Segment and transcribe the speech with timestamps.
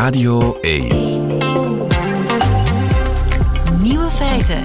[0.00, 0.88] Radio 1.
[3.82, 4.62] Nieuwe feiten.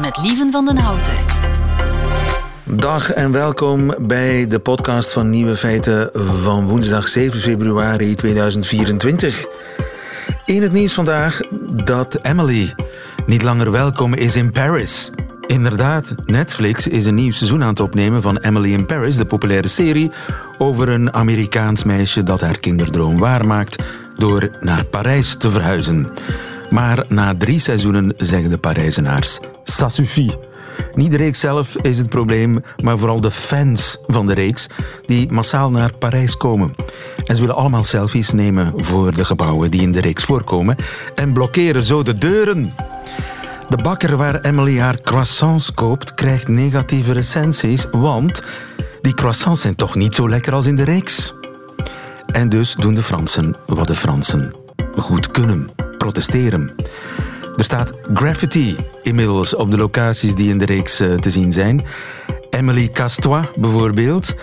[0.00, 1.12] Met Lieven van den Houten.
[2.64, 9.46] Dag en welkom bij de podcast van Nieuwe Feiten van woensdag 7 februari 2024.
[10.44, 11.40] In het nieuws vandaag
[11.84, 12.74] dat Emily
[13.26, 15.10] niet langer welkom is in Paris.
[15.48, 19.68] Inderdaad, Netflix is een nieuw seizoen aan het opnemen van Emily in Paris, de populaire
[19.68, 20.10] serie
[20.58, 23.82] over een Amerikaans meisje dat haar kinderdroom waarmaakt
[24.16, 26.08] door naar Parijs te verhuizen.
[26.70, 30.38] Maar na drie seizoenen zeggen de Parijzenaars: ça suffit.
[30.94, 34.66] Niet de reeks zelf is het probleem, maar vooral de fans van de reeks
[35.06, 36.74] die massaal naar Parijs komen.
[37.24, 40.76] En ze willen allemaal selfies nemen voor de gebouwen die in de reeks voorkomen
[41.14, 42.74] en blokkeren zo de deuren.
[43.68, 48.42] De bakker waar Emily haar croissants koopt krijgt negatieve recensies, want
[49.00, 51.34] die croissants zijn toch niet zo lekker als in de reeks.
[52.32, 54.54] En dus doen de Fransen wat de Fransen
[54.96, 56.72] goed kunnen: protesteren.
[57.56, 61.84] Er staat graffiti inmiddels op de locaties die in de reeks eh, te zien zijn.
[62.50, 64.34] Emily Castois bijvoorbeeld.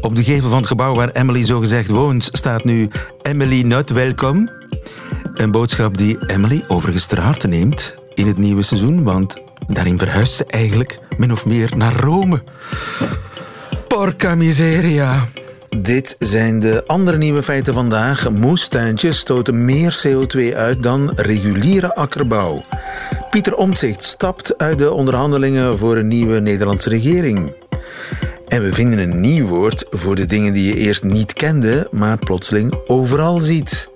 [0.00, 2.90] Op de gevel van het gebouw waar Emily zogezegd woont staat nu
[3.22, 4.52] Emily not welcome.
[5.34, 10.32] Een boodschap die Emily overigens ter harte neemt in het nieuwe seizoen, want daarin verhuist
[10.32, 12.42] ze eigenlijk min of meer naar Rome.
[13.88, 15.28] Porca miseria.
[15.78, 18.30] Dit zijn de andere nieuwe feiten vandaag.
[18.30, 22.64] Moestuintjes stoten meer CO2 uit dan reguliere akkerbouw.
[23.30, 27.52] Pieter Omtzigt stapt uit de onderhandelingen voor een nieuwe Nederlandse regering.
[28.48, 32.18] En we vinden een nieuw woord voor de dingen die je eerst niet kende, maar
[32.18, 33.92] plotseling overal ziet.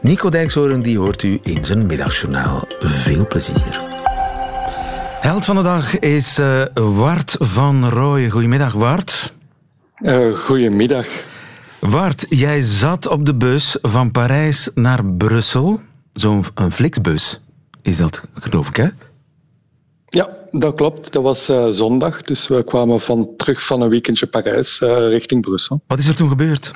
[0.00, 2.64] Nico Dijkshoorn die hoort u in zijn middagjournaal.
[2.78, 3.80] Veel plezier.
[5.20, 8.30] Held van de dag is uh, Wart van Rooyen.
[8.30, 9.34] Goedemiddag, Wart.
[9.98, 11.06] Uh, goedemiddag.
[11.80, 15.80] Wart, jij zat op de bus van Parijs naar Brussel.
[16.12, 17.40] Zo'n Flixbus
[17.82, 18.88] is dat, geloof ik, hè?
[20.04, 21.12] Ja, dat klopt.
[21.12, 22.22] Dat was uh, zondag.
[22.22, 25.82] Dus we kwamen van, terug van een weekendje Parijs uh, richting Brussel.
[25.86, 26.72] Wat is er toen gebeurd?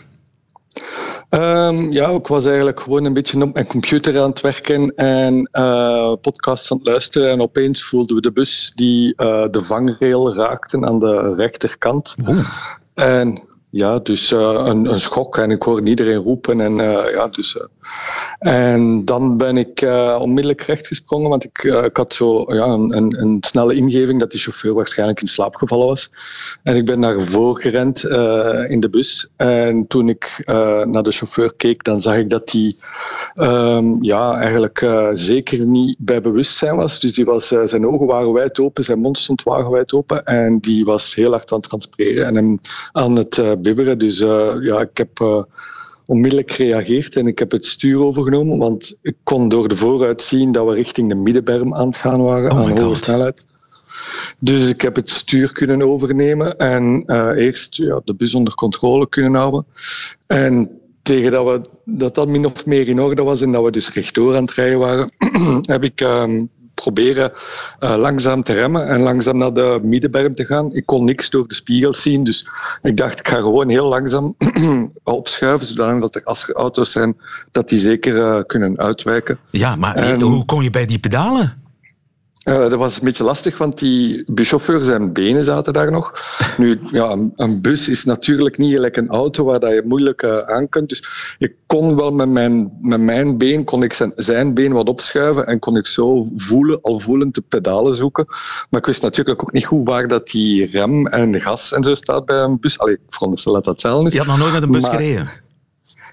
[1.35, 5.49] Um, ja, ik was eigenlijk gewoon een beetje op mijn computer aan het werken en
[5.53, 7.31] uh, podcasts aan het luisteren.
[7.31, 12.15] En opeens voelden we de bus die uh, de vangrail raakte aan de rechterkant.
[12.29, 12.49] Oeh.
[12.95, 13.43] En
[13.75, 16.61] ja, dus uh, een, een, schok en ik hoorde iedereen roepen.
[16.61, 16.75] En,
[17.13, 17.59] ja, dus,
[18.39, 19.87] en dan ben ik
[20.19, 24.41] onmiddellijk rechtgesprongen, want ik, ik had zo ja, een, een, een, snelle ingeving dat die
[24.41, 26.11] chauffeur waarschijnlijk in slaap gevallen was.
[26.63, 28.05] En ik ben naar voren gerend
[28.69, 29.31] in de bus.
[29.37, 30.43] En toen ik
[30.85, 32.75] naar de chauffeur keek, dan zag ik dat hij
[33.35, 37.01] um, ja, eigenlijk zeker niet bij bewustzijn was.
[37.01, 40.25] Dus die was, zijn ogen waren wijd open, zijn mond stond wagenwijd open.
[40.25, 42.61] En die was heel hard aan het transpireren en hem
[42.93, 43.99] aan het bibberen.
[43.99, 44.19] Dus
[44.61, 45.47] ja, ik heb
[46.07, 50.53] onmiddellijk gereageerd en ik heb het stuur overgenomen, want ik kon door de vooruit zien
[50.53, 53.45] dat we richting de middenberm aan het gaan waren, oh aan hoge snelheid.
[54.39, 59.09] Dus ik heb het stuur kunnen overnemen en uh, eerst ja, de bus onder controle
[59.09, 59.67] kunnen houden.
[60.27, 63.71] En tegen dat, we, dat dat min of meer in orde was en dat we
[63.71, 65.13] dus rechtdoor aan het rijden waren,
[65.73, 67.33] heb ik um, proberen
[67.81, 70.73] uh, langzaam te remmen en langzaam naar de middenberm te gaan.
[70.73, 72.49] Ik kon niks door de spiegels zien, dus
[72.83, 74.35] ik dacht ik ga gewoon heel langzaam
[75.05, 77.17] opschuiven, zodat er, als er auto's zijn,
[77.51, 79.39] dat die zeker uh, kunnen uitwijken.
[79.51, 81.62] Ja, maar en, hoe kom je bij die pedalen?
[82.45, 86.13] Uh, dat was een beetje lastig, want die buschauffeur zijn benen zaten daar nog.
[86.57, 90.39] Nu, ja, een, bus is natuurlijk niet gelijk een auto waar dat je moeilijk uh,
[90.39, 90.89] aan kunt.
[90.89, 94.89] Dus ik kon wel met mijn, met mijn been, kon ik zijn, zijn been wat
[94.89, 98.27] opschuiven en kon ik zo voelen, al voelend de pedalen zoeken.
[98.71, 101.95] Maar ik wist natuurlijk ook niet goed waar dat die rem en gas en zo
[101.95, 102.79] staat bij een bus.
[102.79, 104.13] Allee, ik veronderstel dat dat hetzelfde is.
[104.13, 105.31] Je had nog nooit met een bus maar, gereden?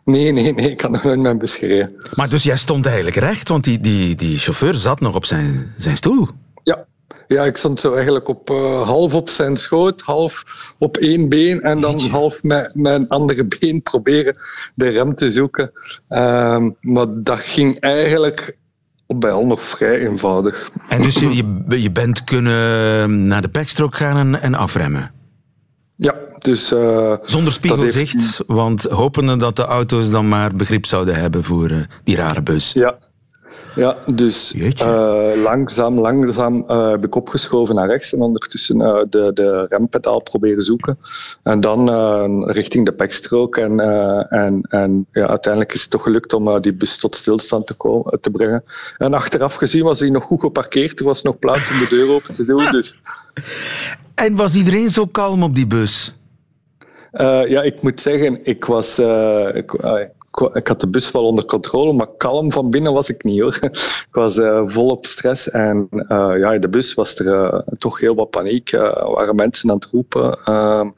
[0.09, 1.95] Nee, nee, nee, ik had nog nooit een bus gereden.
[2.13, 5.73] Maar dus jij stond eigenlijk recht, want die, die, die chauffeur zat nog op zijn,
[5.77, 6.27] zijn stoel.
[6.63, 6.85] Ja,
[7.27, 10.43] ja, ik stond zo eigenlijk op, uh, half op zijn schoot, half
[10.77, 12.09] op één been en dan Jeetje.
[12.09, 14.35] half met mijn andere been proberen
[14.75, 15.71] de rem te zoeken.
[16.09, 18.57] Um, maar dat ging eigenlijk
[19.05, 20.71] op bij al nog vrij eenvoudig.
[20.89, 21.35] En dus je,
[21.69, 25.18] je, je bent kunnen naar de backstroke gaan en, en afremmen?
[26.01, 26.71] Ja, dus...
[26.71, 28.43] Uh, Zonder spiegelzicht, heeft...
[28.47, 32.71] want hopende dat de auto's dan maar begrip zouden hebben voor uh, die rare bus.
[32.73, 32.97] Ja,
[33.75, 38.77] ja dus uh, langzaam, langzaam heb ik opgeschoven naar rechts en ondertussen
[39.09, 40.97] de, de rempedaal proberen zoeken.
[41.43, 43.57] En dan richting de backstrook.
[43.57, 43.79] En,
[44.29, 48.21] en, en ja, uiteindelijk is het toch gelukt om die bus tot stilstand te, komen,
[48.21, 48.63] te brengen.
[48.97, 50.99] En achteraf gezien was hij nog goed geparkeerd.
[50.99, 52.71] Er was nog plaats om de deur open te doen.
[52.71, 52.95] Dus.
[54.19, 56.13] En was iedereen zo kalm op die bus?
[57.11, 58.99] Uh, ja, ik moet zeggen, ik was.
[58.99, 59.99] Uh, ik, uh,
[60.53, 63.57] ik had de bus wel onder controle, maar kalm van binnen was ik niet hoor.
[64.09, 68.71] Ik was volop stress en ja, in de bus was er toch heel wat paniek.
[68.71, 70.37] Er waren mensen aan het roepen.
[70.43, 70.89] Ehm,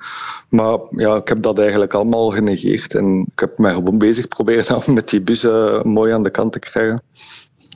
[0.50, 4.81] maar ja, ik heb dat eigenlijk allemaal genegeerd en ik heb mij gewoon bezig proberen
[4.94, 5.44] met die bus
[5.83, 7.01] mooi aan de kant te krijgen.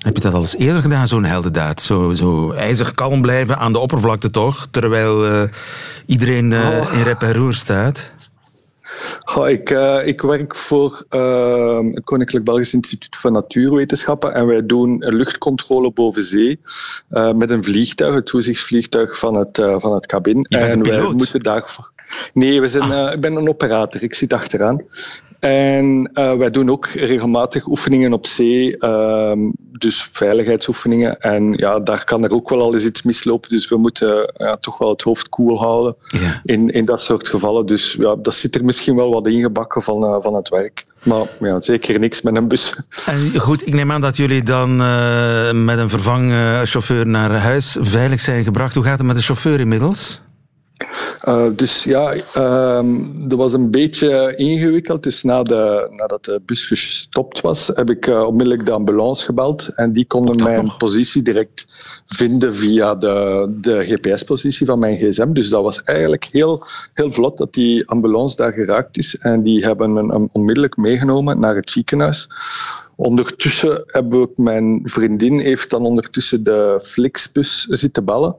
[0.06, 1.82] Heb je dat al eens eerder gedaan, zo'n heldendaad?
[1.82, 4.68] Zo, zo ijzig kalm blijven aan de oppervlakte toch?
[4.72, 5.48] Terwijl
[6.06, 6.94] iedereen oh.
[6.94, 8.14] in rep en roer staat?
[9.24, 14.66] Goh, ik, uh, ik werk voor uh, het Koninklijk Belgisch Instituut voor Natuurwetenschappen en wij
[14.66, 16.60] doen luchtcontrole boven zee
[17.12, 20.44] uh, met een vliegtuig, het toezichtsvliegtuig van het, van het cabin.
[20.44, 21.92] en wij moeten daarvoor.
[22.34, 23.14] Nee, we zijn, ah.
[23.14, 24.82] ik ben een operator, ik zit achteraan.
[25.46, 29.32] En uh, wij doen ook regelmatig oefeningen op zee, uh,
[29.72, 31.20] dus veiligheidsoefeningen.
[31.20, 33.50] En ja, daar kan er ook wel al eens iets mislopen.
[33.50, 36.42] Dus we moeten ja, toch wel het hoofd koel houden ja.
[36.44, 37.66] in, in dat soort gevallen.
[37.66, 40.86] Dus ja, dat zit er misschien wel wat ingebakken van, uh, van het werk.
[41.04, 42.76] Maar ja, zeker niks met een bus.
[43.06, 48.20] En goed, ik neem aan dat jullie dan uh, met een vervangchauffeur naar huis veilig
[48.20, 48.76] zijn gebracht.
[48.76, 50.22] Hoe gaat het met de chauffeur inmiddels?
[51.28, 52.16] Uh, dus ja,
[52.78, 55.04] um, dat was een beetje ingewikkeld.
[55.04, 59.68] Dus na de, nadat de bus gestopt was, heb ik uh, onmiddellijk de ambulance gebeld.
[59.76, 60.78] En die konden mijn nog?
[60.78, 61.66] positie direct
[62.06, 65.34] vinden via de, de GPS-positie van mijn gsm.
[65.34, 66.64] Dus dat was eigenlijk heel,
[66.94, 69.18] heel vlot dat die ambulance daar geraakt is.
[69.18, 72.28] En die hebben hem onmiddellijk meegenomen naar het ziekenhuis.
[72.96, 78.38] Ondertussen heb ik mijn vriendin heeft dan ondertussen de Flixbus zitten bellen.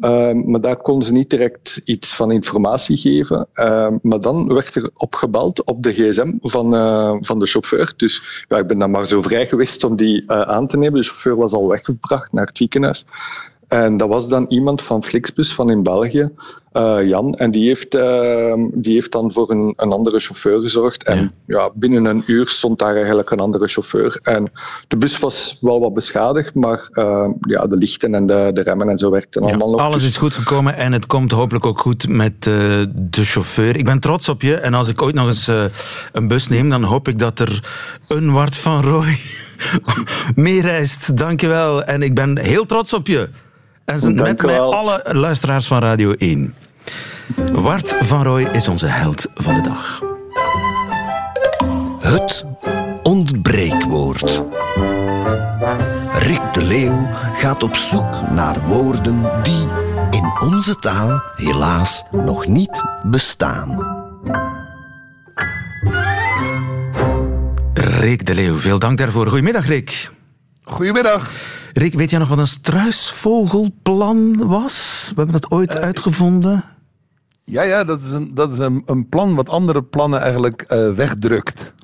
[0.00, 3.48] Ehm, maar daar kon ze niet direct iets van informatie geven.
[3.52, 7.92] Ehm, maar dan werd er opgebeld op de gsm van, uh, van de chauffeur.
[7.96, 11.00] Dus ja, ik ben dan maar zo vrij geweest om die uh, aan te nemen.
[11.00, 13.04] De chauffeur was al weggebracht naar het ziekenhuis.
[13.68, 16.30] En dat was dan iemand van Flixbus van in België,
[16.72, 17.34] uh, Jan.
[17.34, 21.04] En die heeft, uh, die heeft dan voor een, een andere chauffeur gezorgd.
[21.04, 21.58] En ja.
[21.58, 21.70] ja.
[21.74, 24.18] binnen een uur stond daar eigenlijk een andere chauffeur.
[24.22, 24.52] En
[24.88, 28.88] de bus was wel wat beschadigd, maar uh, ja, de lichten en de, de remmen
[28.88, 29.80] en zo werkten ja, allemaal nog.
[29.80, 33.76] Alles is goed gekomen en het komt hopelijk ook goed met de chauffeur.
[33.76, 35.50] Ik ben trots op je en als ik ooit nog eens
[36.12, 37.68] een bus neem, dan hoop ik dat er
[38.08, 39.18] een Wart van Roy
[40.34, 41.16] meereist.
[41.16, 41.84] Dankjewel.
[41.84, 43.28] En ik ben heel trots op je.
[43.88, 46.54] En Dank met mij alle luisteraars van Radio 1.
[47.52, 50.02] Wart van Rooij is onze held van de dag.
[52.00, 52.44] Het
[53.02, 54.42] ontbreekwoord.
[56.12, 59.66] Rick de Leeuw gaat op zoek naar woorden die
[60.10, 63.78] in onze taal helaas nog niet bestaan.
[67.74, 69.26] Rick de Leeuw, veel dank daarvoor.
[69.26, 70.10] Goedemiddag, Rick.
[70.64, 71.30] Goedemiddag.
[71.72, 75.06] Rick, weet jij nog wat een struisvogelplan was?
[75.14, 76.64] We hebben dat ooit uh, uitgevonden.
[77.44, 80.94] Ja, ja, dat is een, dat is een, een plan wat andere plannen eigenlijk uh,
[80.94, 81.74] wegdrukt.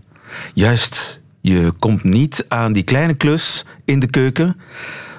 [0.52, 1.22] Juist.
[1.46, 4.56] Je komt niet aan die kleine klus in de keuken.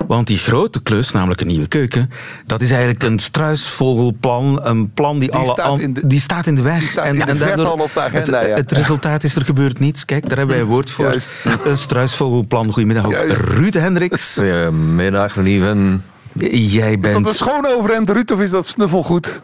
[0.08, 2.10] Want die grote klus, namelijk een nieuwe keuken,
[2.46, 4.66] dat is eigenlijk een struisvogelplan.
[4.66, 6.84] Een plan die, die alle staat in de, die staat in de weg.
[6.84, 8.56] Staat en, en daardoor, al op de agenda, het, ja.
[8.56, 10.06] het, resultaat is er gebeurt niets.
[10.06, 11.06] Kijk, daar hebben wij een woord voor.
[11.06, 11.30] Juist.
[11.64, 12.72] Een struisvogelplan.
[12.72, 13.12] Goedemiddag ook.
[13.12, 13.42] Juist.
[13.42, 14.34] Ruud Hendricks.
[14.34, 16.04] Goedemiddag, lieven.
[16.52, 17.18] Jij bent...
[17.18, 19.42] Is dat een schoon overhemd, Ruud, of is dat snuffelgoed?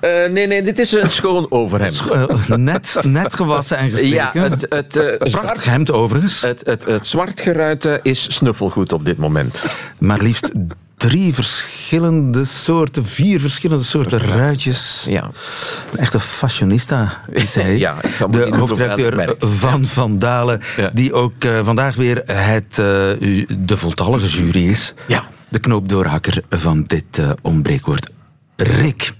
[0.00, 1.94] Uh, nee, nee, dit is een schoon overhemd.
[1.94, 4.30] Sch net, net gewassen en gestreken.
[4.32, 6.40] Ja, het, het, uh, Prachtig hemd overigens.
[6.40, 9.64] Het, het, het zwartgeruite is snuffelgoed op dit moment.
[9.98, 10.52] Maar liefst
[10.96, 15.04] drie verschillende soorten, vier verschillende soorten ruitjes.
[15.08, 15.30] Ja.
[15.92, 17.76] Een echte fashionista is hij.
[17.86, 17.96] ja,
[18.30, 20.90] de hoofdredacteur van Van Dalen, Ja.
[20.94, 22.86] die ook uh, vandaag weer het, uh,
[23.58, 24.94] de voltallige jury is.
[25.06, 25.24] Ja.
[25.48, 28.10] De knoopdoorhakker van dit uh, onbreekwoord.
[28.56, 29.12] Rick.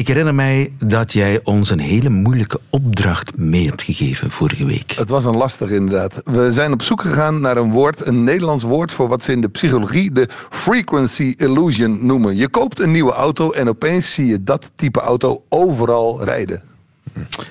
[0.00, 4.92] Ik herinner mij dat jij ons een hele moeilijke opdracht mee hebt gegeven vorige week.
[4.92, 6.20] Het was een lastig inderdaad.
[6.24, 9.40] We zijn op zoek gegaan naar een woord, een Nederlands woord voor wat ze in
[9.40, 12.36] de psychologie de frequency illusion noemen.
[12.36, 16.62] Je koopt een nieuwe auto en opeens zie je dat type auto overal rijden.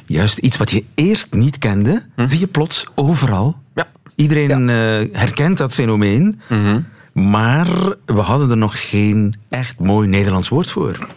[0.06, 2.28] Juist, iets wat je eerst niet kende, hm?
[2.28, 3.56] zie je plots overal.
[3.76, 3.88] Ja.
[4.16, 5.00] Iedereen ja.
[5.00, 6.86] Uh, herkent dat fenomeen, mm -hmm.
[7.32, 7.68] maar
[8.06, 11.08] we hadden er nog geen echt mooi Nederlands woord voor.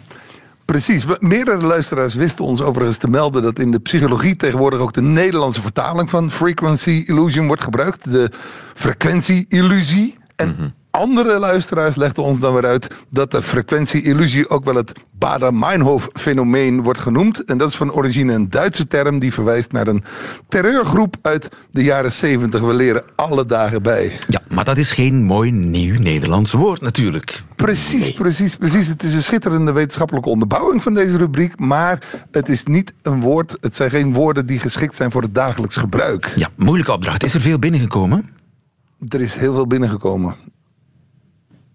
[0.65, 1.05] Precies.
[1.19, 5.61] Meerdere luisteraars wisten ons overigens te melden dat in de psychologie tegenwoordig ook de Nederlandse
[5.61, 8.11] vertaling van frequency illusion wordt gebruikt.
[8.11, 8.31] De
[8.73, 10.17] frequentie-illusie.
[10.35, 10.73] En -hmm.
[10.97, 16.99] Andere luisteraars legden ons dan weer uit dat de frequentie-illusie ook wel het Bader-Meinhof-fenomeen wordt
[16.99, 17.43] genoemd.
[17.43, 20.03] En dat is van origine een Duitse term die verwijst naar een
[20.47, 22.61] terreurgroep uit de jaren 70.
[22.61, 24.19] We leren alle dagen bij.
[24.27, 27.43] Ja, maar dat is geen mooi nieuw Nederlands woord natuurlijk.
[27.55, 28.87] Precies, precies, precies.
[28.87, 31.59] Het is een schitterende wetenschappelijke onderbouwing van deze rubriek.
[31.59, 35.35] Maar het is niet een woord, het zijn geen woorden die geschikt zijn voor het
[35.35, 36.33] dagelijks gebruik.
[36.35, 37.23] Ja, moeilijke opdracht.
[37.23, 38.29] Is er veel binnengekomen?
[39.09, 40.51] Er is heel veel binnengekomen.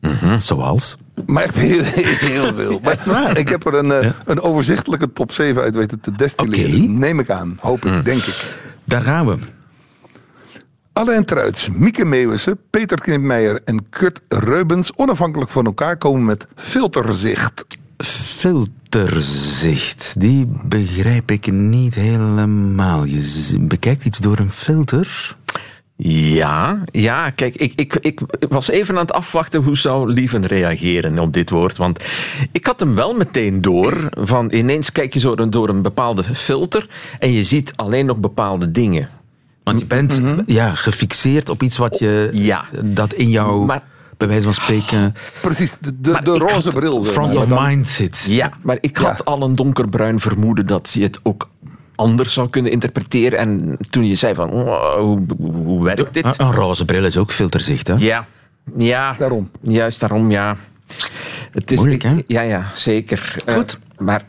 [0.01, 0.97] Hm, zoals?
[1.27, 2.81] Maar echt heel, heel veel.
[3.07, 6.83] Maar ik heb er een, eh, een overzichtelijke top 7 uit weten te destilleren.
[6.83, 6.91] Oké.
[6.91, 7.59] Neem ik aan.
[7.61, 8.55] Hoop ik, denk ik.
[8.85, 9.37] Daar gaan we.
[10.93, 14.93] Alain Truits, Mieke Meeuwissen, Peter Knipmeijer en Kurt Reubens...
[14.97, 17.67] onafhankelijk van elkaar komen met filterzicht.
[18.05, 23.05] Filterzicht, die begrijp ik niet helemaal.
[23.05, 25.37] Je bekijkt iets door een filter.
[26.03, 31.19] Ja, ja, kijk, ik, ik, ik was even aan het afwachten hoe zou Lieven reageren
[31.19, 31.77] op dit woord.
[31.77, 32.05] Want
[32.53, 34.09] ik had hem wel meteen door.
[34.11, 36.89] Van ineens kijk je zo door een bepaalde filter
[37.19, 39.09] en je ziet alleen nog bepaalde dingen.
[39.63, 42.65] Want je bent ja, gefixeerd op iets wat je, Ja.
[42.85, 43.83] dat in jou, Maar-
[44.17, 47.05] bij wijze van spreken, Precies, de, de, roze had bril.
[47.05, 48.25] front of mind zit.
[48.29, 51.49] Ja, maar ik had al een donkerbruin vermoeden dat je het ook
[51.99, 53.39] anders zou kunnen interpreteren.
[53.39, 56.25] En toen je zei van, oh, hoe, hoe werkt dit?
[56.25, 57.95] Een, een roze bril is ook filterzicht, hè?
[57.99, 58.27] Ja,
[58.77, 59.15] ja.
[59.19, 59.51] Daarom.
[59.63, 60.57] Juist daarom, ja.
[61.53, 62.15] Het is, Moeilijk, hè?
[62.27, 63.37] Ja, ja, zeker.
[63.45, 63.81] Eh, Goed.
[63.99, 64.23] maar,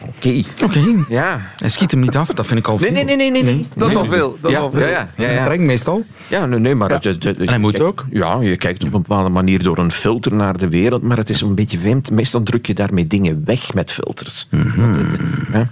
[0.00, 0.42] oké.
[0.64, 1.04] Oké.
[1.08, 1.40] Ja.
[1.56, 3.04] Hij schiet hem niet af, dat vind ik al Nee, veel.
[3.04, 3.42] nee, nee, nee.
[3.44, 3.66] nee.
[3.74, 4.38] Dat is al veel.
[4.40, 4.80] Dat is Ja, al veel.
[4.80, 5.42] ja, ja, ja, ja.
[5.44, 6.04] Streng meestal.
[6.28, 6.90] Ja, nee, nee, maar...
[6.90, 8.06] het- het- het- En hij moet je kijkt- ook?
[8.10, 11.30] Ja, je kijkt op een bepaalde manier door een filter naar de wereld, maar het
[11.30, 12.10] is een beetje vreemd.
[12.10, 14.48] Meestal druk je daarmee dingen weg met filters.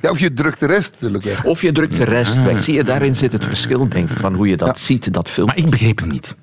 [0.00, 1.44] Ja, of je drukt de rest natuurlijk weg.
[1.44, 2.62] Of je drukt de rest weg.
[2.62, 5.54] Zie je, daarin zit het verschil, denk ik, van hoe je dat ziet, dat filter.
[5.54, 6.34] Maar ik begreep hem niet.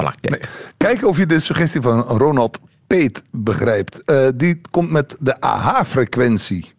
[0.00, 0.48] Voilà, kijk.
[0.76, 4.02] Kijk of je de suggestie van Ronald Peet begrijpt.
[4.04, 6.72] Eh, die komt met de AH-frequentie.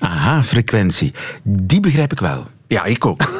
[0.00, 1.12] Aha, frequentie.
[1.44, 2.46] Die begrijp ik wel.
[2.68, 3.22] Ja, ik ook.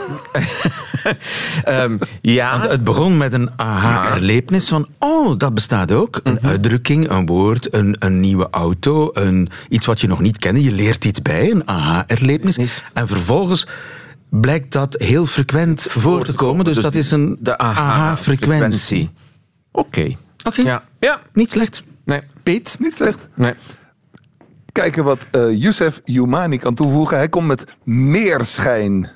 [1.64, 6.20] Ehm, ja, Want het begon met een aha-erlevenis van, oh, dat bestaat ook.
[6.22, 10.62] Een uitdrukking, een woord, een, een nieuwe auto, een, iets wat je nog niet kende.
[10.62, 12.56] Je leert iets bij, een aha-erlevenis.
[12.58, 13.66] Is- En vervolgens
[14.30, 16.64] blijkt dat heel frequent voor te komen.
[16.64, 19.10] Dus, dat is een de aha-frequentie.
[19.72, 20.14] Oké.
[20.44, 20.82] Oké, Ja.
[21.00, 21.20] ja.
[21.32, 21.82] niet slecht.
[22.04, 22.20] Nee.
[22.42, 22.76] Peet?
[22.78, 23.28] Niet slecht.
[23.34, 23.54] Nee.
[24.74, 27.16] Kijken wat eh Youssef Youmani kan toevoegen.
[27.16, 29.10] Hij komt met meerschijn.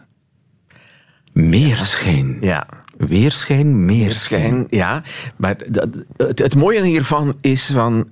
[1.32, 2.38] Meerschijn.
[2.40, 2.66] Ja.
[2.96, 4.40] Weerschijn, meerschijn.
[4.48, 5.02] Schijn, ja.
[5.36, 8.08] Maar dat- het, het mooie hiervan is van...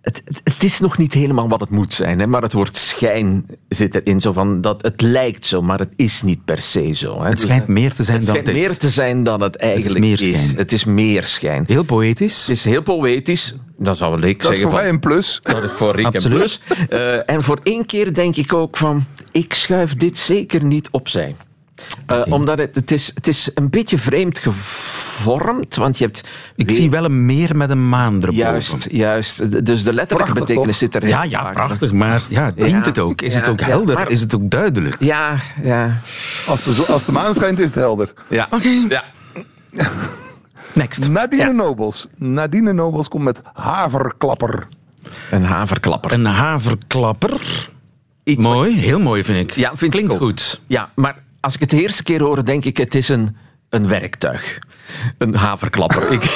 [0.00, 2.76] Het, het, het is nog niet helemaal wat het moet zijn, hè, maar het woord
[2.76, 4.20] schijn zit erin.
[4.20, 7.18] Zo van dat het lijkt zo, maar het is niet per se zo.
[7.18, 7.24] Hè.
[7.24, 8.54] Het Dus, schijnt meer te zijn het dan het is.
[8.54, 10.52] meer te zijn dan het eigenlijk meer is.
[10.56, 11.64] Het is meer schijn.
[11.66, 12.40] Heel poëtisch.
[12.40, 13.56] Het is heel poëtisch.
[13.82, 14.94] Dan zou ik Dat is zeggen voor mij van...
[14.94, 15.40] een plus.
[15.42, 16.38] Dat is voor Rick en Absoluut.
[16.38, 16.60] Plus.
[16.88, 19.04] Eh, en voor één keer denk ik ook van...
[19.30, 21.34] Ik schuif dit zeker niet opzij.
[22.06, 25.76] Eh, Omdat het, het, is, het is een beetje vreemd gevormd.
[25.76, 26.28] Want je hebt...
[26.56, 28.34] Ik weer- zie wel een meer met een maan erboven.
[28.34, 29.66] Juist, juist.
[29.66, 30.90] Dus de letterlijke Prachtig, betekenis toch?
[30.92, 31.52] zit er Ja, ja, vaak.
[31.52, 31.92] prachtig.
[31.92, 33.22] Maar ja, dient het ook?
[33.22, 33.94] Is Ja, het ook ja, helder?
[33.94, 34.96] maar- Is het ook duidelijk?
[34.98, 36.00] Ja, ja.
[36.46, 38.12] Als de, zo- als de maan schijnt is het helder.
[38.28, 38.46] ja.
[38.50, 38.68] Oké.
[38.88, 39.04] Ja.
[40.74, 41.08] Next.
[41.08, 41.50] Nadine Ja.
[41.50, 42.06] Nobels.
[42.16, 44.66] Nadine Nobels komt met haverklapper.
[45.30, 46.12] Een haverklapper.
[46.12, 47.32] Een haverklapper.
[48.24, 49.56] Iets wat- Mooi, heel mooi vind ik.
[49.56, 50.18] Ja, vind ik Klinkt ook.
[50.18, 50.60] goed.
[50.66, 53.36] Ja, maar als ik het de eerste keer hoor, denk ik het is een,
[53.68, 54.58] een werktuig.
[55.18, 56.12] Een haverklapper.
[56.12, 56.22] ik,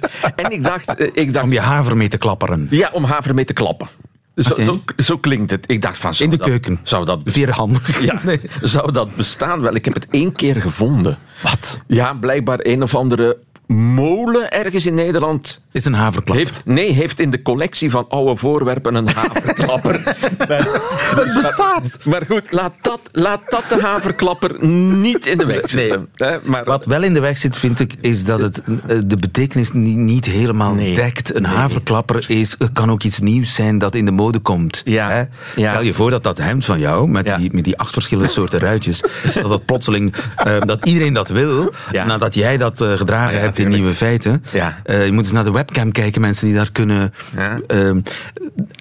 [0.36, 2.66] en ik dacht, eh, ik dacht Om je haver mee te klapperen.
[2.70, 3.88] ja, om haver mee te klappen.
[4.36, 5.70] Zo, zo, zo klinkt het.
[5.70, 6.80] Ik dacht van, zou In de dat- keuken.
[6.82, 8.02] Zou dat, Zeer handig.
[8.04, 8.40] ja, Nee.
[8.62, 9.60] zou dat bestaan?
[9.60, 11.18] Wel, ik heb het één keer gevonden.
[11.42, 11.80] Wat?
[11.86, 13.38] Ja, blijkbaar een of andere
[13.74, 16.46] molen ergens in Nederland Is een haverklapper.
[16.46, 20.02] heeft, nee, heeft in de collectie van oude voorwerpen een haverklapper.
[21.16, 21.98] dat bestaat.
[22.04, 26.08] Maar goed, laat dat, laat dat de haverklapper niet in de weg zitten.
[26.14, 29.16] Hè, Maar, Wat wel in de weg zit, vind ik, is dat het eh, de
[29.16, 30.94] betekenis niet, niet helemaal Nee.
[30.94, 31.34] dekt.
[31.34, 31.50] Een Nee.
[31.52, 34.82] haverklapper is, eh, kan ook iets nieuws zijn dat in de mode komt.
[34.84, 35.08] Ja.
[35.10, 35.22] Hè?
[35.56, 35.70] Ja.
[35.70, 37.36] Stel je voor dat dat hemd van jou, met, Ja.
[37.36, 39.00] die, met die acht verschillende soorten ruitjes,
[39.34, 44.44] dat dat plotseling, eh, dat iedereen dat wil, nadat jij dat gedragen hebt Nieuwe Feiten.
[44.52, 44.80] Ja.
[44.84, 47.14] Eh, je moet eens naar de webcam kijken, mensen die daar kunnen...
[47.36, 47.60] Ja.
[47.66, 48.00] ehm,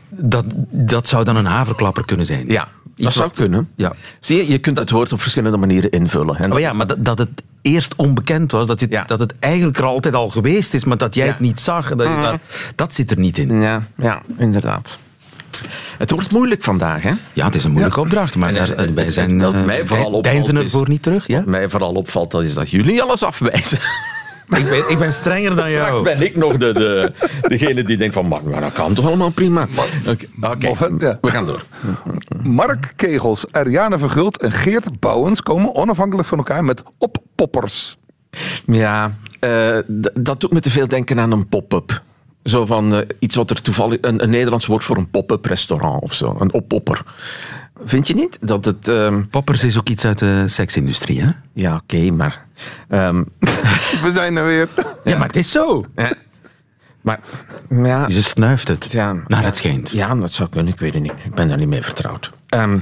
[0.09, 2.47] dat, dat zou dan een haverklapper kunnen zijn.
[2.47, 3.69] ja, dat zou wat- kunnen.
[3.75, 3.93] Ja.
[4.19, 6.51] Zie je, je kunt het woord op verschillende manieren invullen.
[6.53, 7.29] Oh ja, maar dat, dat het
[7.61, 9.03] eerst onbekend was, dat Ja.
[9.03, 11.31] dat het eigenlijk er altijd al geweest is, maar dat jij Ja.
[11.31, 11.91] het niet zag.
[11.91, 12.39] en Dat, je dat,
[12.75, 13.61] dat zit er niet in.
[13.61, 14.99] ja, ja, inderdaad.
[15.97, 17.11] Het wordt moeilijk vandaag, hè?
[17.33, 20.35] Ja, het is een moeilijke opdracht, maar En, daar, wij zijn eh, mij vooral wij
[20.37, 21.27] opvalt ervoor niet terug.
[21.27, 21.37] Ja?
[21.37, 23.79] Wat mij vooral opvalt, dat is dat jullie alles afwijzen.
[24.57, 26.03] Ik ben, ik ben strenger dan Straks jou.
[26.03, 29.29] ben ik nog de, de, degene die denkt van, maar, maar dat kan toch allemaal
[29.29, 29.67] prima.
[30.41, 30.67] Oké,
[30.97, 31.17] ja.
[31.21, 31.63] we gaan door.
[32.43, 37.97] Mark Kegels, Ariane Vergult en Geert Bouwens komen onafhankelijk van elkaar met oppoppers.
[38.65, 39.77] Ja, eh,
[40.13, 42.01] dat doet me te veel denken aan een pop-up.
[42.43, 43.97] Zo van eh, iets wat er toevallig...
[44.01, 46.35] Een, een Nederlands woord voor een pop-up restaurant of zo.
[46.39, 47.01] Een oppopper.
[47.85, 48.37] Vind je niet?
[48.41, 48.87] Dat het...
[48.87, 51.29] ehm, Poppers is ook iets uit de seksindustrie, hè?
[51.53, 52.45] ja, oké, maar...
[52.89, 53.23] ehm,
[54.03, 54.67] We zijn er weer.
[55.03, 55.83] Ja, maar het is zo.
[55.95, 56.07] eh,
[57.01, 57.19] maar,
[57.69, 58.09] ja...
[58.09, 58.87] Ze snuift het.
[58.91, 59.89] Ja, Naar ja, het schijnt.
[59.89, 60.73] Ja, dat zou kunnen.
[60.73, 61.13] Ik weet het niet.
[61.23, 62.31] Ik ben daar niet mee vertrouwd.
[62.49, 62.79] Ehm,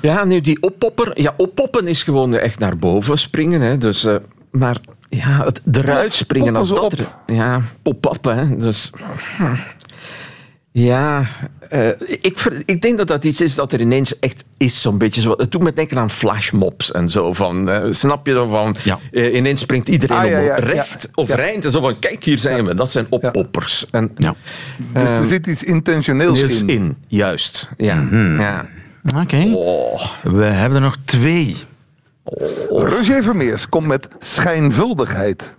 [0.00, 1.20] ja, nu die oppopper.
[1.20, 3.60] Ja, oppoppen is gewoon echt naar boven springen.
[3.60, 3.78] Hè.
[3.78, 4.16] Dus, eh,
[4.50, 4.76] maar
[5.08, 6.92] ja, het eruit springen als dat...
[6.92, 8.56] er- Ja, pop-up, hè.
[8.56, 8.90] Dus...
[10.72, 10.78] hm.
[10.80, 11.24] Ja,
[11.68, 15.20] eh, ik, ik denk dat dat iets is dat er ineens echt is, zo'n beetje
[15.20, 15.34] zo.
[15.36, 17.32] Het doet me denken aan flashmobs en zo.
[17.32, 18.74] Van, eh, snap je dan van?
[18.84, 18.98] Ja.
[19.10, 21.08] eh, ineens springt iedereen Ah, ja, om ja, recht ja.
[21.14, 21.34] of Ja.
[21.34, 22.74] rijnt en zo van, kijk, hier zijn we.
[22.74, 23.86] Dat zijn oppoppers.
[23.90, 24.34] En, Ja.
[24.92, 26.68] Dus er zit iets intentioneels in.
[26.68, 27.70] in, juist.
[27.76, 27.94] Ja.
[27.94, 28.40] Mhm.
[28.40, 28.66] ja.
[29.16, 29.50] Oké.
[29.54, 30.00] Oh.
[30.22, 31.56] We hebben er nog twee.
[32.68, 35.56] Roger Vermeers komt met schijnvuldigheid.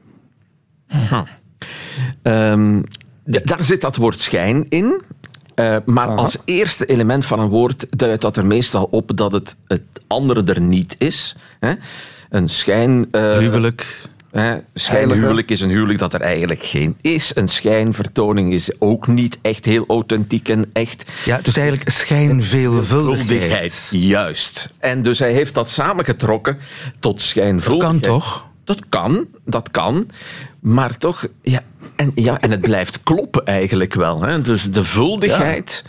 [2.23, 2.87] Ehm, d-
[3.23, 5.01] daar zit dat woord schijn in.
[5.55, 9.55] Eh, maar als eerste element van een woord duidt dat er meestal op dat het
[9.67, 11.35] het andere er niet is.
[11.59, 11.73] Hè?
[12.29, 13.07] Een schijn...
[13.11, 14.01] eh, Huwelijk.
[14.31, 17.31] Hè, schijnhuwelijk is een huwelijk dat er eigenlijk geen is.
[17.35, 21.11] Een schijnvertoning is ook niet echt heel authentiek en echt.
[21.25, 23.29] Ja, dus eigenlijk schijnveelvuldigheid.
[23.29, 24.73] Vuldigheid, juist.
[24.79, 26.57] En dus hij heeft dat samengetrokken
[26.99, 28.01] tot schijnvuldigheid.
[28.01, 28.45] Kan toch?
[28.63, 30.07] Dat kan, dat kan.
[30.63, 31.61] Maar toch, ja,
[31.95, 34.21] en, ja, en het blijft kloppen eigenlijk wel.
[34.21, 34.41] Hè?
[34.41, 35.83] Dus de vuldigheid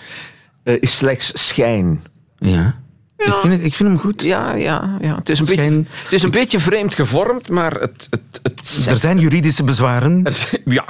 [0.62, 2.02] eh, is slechts schijn.
[2.38, 2.82] Ja.
[3.16, 4.22] Ik, vind het, ik vind hem goed.
[4.22, 5.14] Ja, ja, ja.
[5.14, 8.06] Het is een, Schijn- beetje, het is een beetje vreemd gevormd, maar het...
[8.10, 10.24] het, het Er zijn juridische bezwaren,
[10.64, 10.84] ja.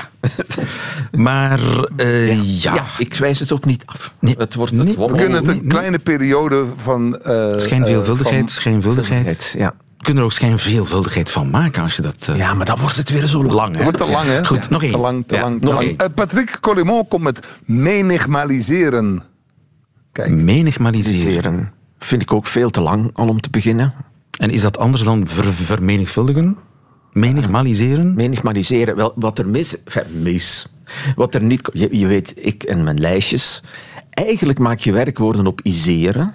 [1.12, 1.60] maar
[1.96, 2.74] eh, ja.
[2.74, 2.84] ja.
[2.98, 4.12] ik wijs het ook niet af.
[4.18, 4.34] Nee.
[4.38, 4.86] Het wordt Nee.
[4.86, 5.66] het We kunnen het een nee.
[5.66, 7.18] kleine periode van...
[7.22, 9.26] eh, Schijnveelvuldigheid, eh, schijnvuldigheid.
[9.26, 9.74] Het, ja.
[10.04, 12.28] Je kunt er ook schijnveelvuldigheid van maken als je dat...
[12.28, 13.68] eh, ja, maar dan wordt het weer zo lang.
[13.68, 13.82] Het hè?
[13.82, 14.44] wordt te lang, hè?
[14.44, 14.92] Goed, nog één.
[14.92, 15.86] Te lang, te Ja, lang, te nog lang.
[15.86, 15.96] één.
[15.98, 19.22] Eh, Patrick Collimont komt met menigmaliseren.
[20.12, 21.72] Kijk, Menigmaliseren.
[21.98, 23.94] Vind ik ook veel te lang al om te beginnen.
[24.38, 26.56] En is dat anders dan ver- vermenigvuldigen?
[27.12, 28.14] Menigmaliseren?
[28.14, 29.82] Menigmaliseren, wel, wat er mis...
[29.84, 30.66] Enfin, mis.
[31.16, 31.70] Wat er niet...
[31.72, 33.62] Je, je weet, ik en mijn lijstjes.
[34.10, 36.34] Eigenlijk maak je werkwoorden op iseren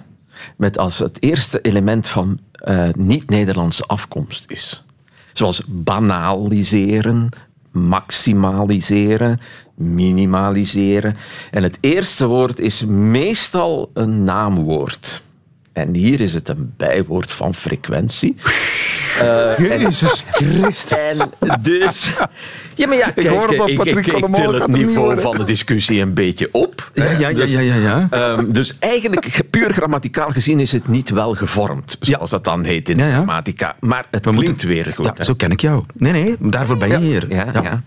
[0.56, 4.84] met als het eerste element van eh, niet-Nederlandse afkomst is.
[5.32, 7.28] Zoals banaliseren,
[7.70, 9.38] maximaliseren,
[9.74, 11.16] minimaliseren.
[11.50, 15.22] En het eerste woord is meestal een naamwoord.
[15.72, 18.36] En hier is het een bijwoord van frequentie.
[19.68, 20.98] Jezus Christus.
[20.98, 22.10] En dus...
[22.74, 25.36] Ja, maar ja, kijk, hoor het al, ik, Patrick ik, ik til het niveau van
[25.36, 26.90] de discussie een beetje op.
[26.92, 27.74] Ja, ja, ja, ja, ja.
[27.74, 28.06] ja.
[28.10, 32.64] Ehm, dus eigenlijk, ge- puur grammaticaal gezien, is het niet wel gevormd, zoals dat dan
[32.64, 33.14] heet in Ja, de ja.
[33.14, 33.76] grammatica.
[33.80, 35.04] Maar het We klinkt moeten- weer goed.
[35.06, 35.24] Ja, hè.
[35.24, 35.84] zo ken ik jou.
[35.94, 37.26] Nee, nee, daarvoor ben je hier.
[37.28, 37.82] Ja, ja.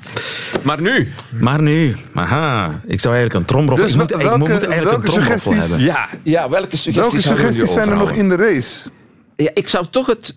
[0.61, 3.85] Maar nu, Maar nu, aha, ik zou eigenlijk een tromroffel...
[3.85, 5.85] Dus ik moet, welke- ik moet eigenlijk welke een tromroffel suggesties- hebben.
[6.23, 8.89] ja, ja welke suggesties, welke suggesties zijn er nog in de race?
[9.35, 10.35] Ja, ik zou toch het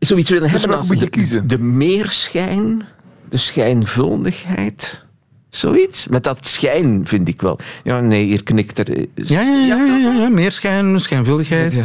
[0.00, 1.48] zoiets willen hebben welke als moet je de, kiezen?
[1.48, 2.82] de meerschijn,
[3.28, 5.04] de schijnvuldigheid.
[5.50, 6.08] Zoiets.
[6.08, 7.58] Met dat schijn vind ik wel.
[7.84, 8.98] Ja, nee, hier knikt er.
[8.98, 10.28] Ja, ja, ja, ja, ja, ja.
[10.28, 11.72] meer schijn, schijnvuldigheid.
[11.72, 11.84] Ja.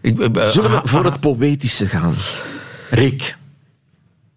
[0.00, 2.14] Ik, eh, eh, Zullen we voor het poëtische gaan?
[2.90, 3.36] Rick.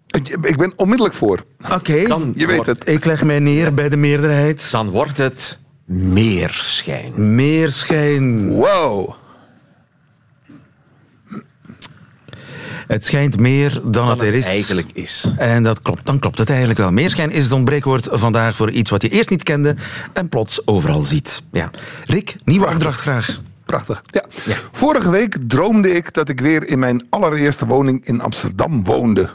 [0.07, 1.43] Ik, ben onmiddellijk voor.
[1.73, 2.87] Oké, Dan Je weet het.
[2.87, 4.71] ik leg mij neer bij de meerderheid.
[4.71, 7.35] Dan wordt het meerschijn.
[7.35, 8.49] Meer schijn.
[8.49, 9.13] Wow.
[12.89, 14.45] Het schijnt meer dan, Dan het er is.
[14.45, 15.33] eigenlijk is.
[15.37, 16.91] En dat klopt, dan klopt het eigenlijk wel.
[16.91, 19.75] Meerschijn is het ontbreekwoord vandaag voor iets wat je eerst niet kende
[20.13, 21.43] en plots overal ziet.
[21.51, 21.69] Ja.
[22.03, 23.41] Rick, nieuwe opdracht graag.
[23.65, 24.01] Prachtig.
[24.11, 24.23] Ja.
[24.71, 29.29] Vorige week droomde ik dat ik weer in mijn allereerste woning in Amsterdam woonde.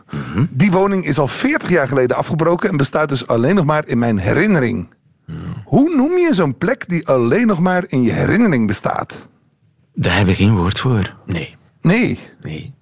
[0.51, 3.99] Die woning is al 40 jaar geleden afgebroken en bestaat dus alleen nog maar in
[3.99, 4.88] mijn herinnering.
[5.64, 9.29] Hoe noem je zo'n plek die alleen nog maar in je herinnering bestaat?
[9.95, 11.14] Daar hebben we geen woord voor.
[11.27, 11.57] Nee.
[11.81, 12.19] Nee.
[12.43, 12.75] Nee.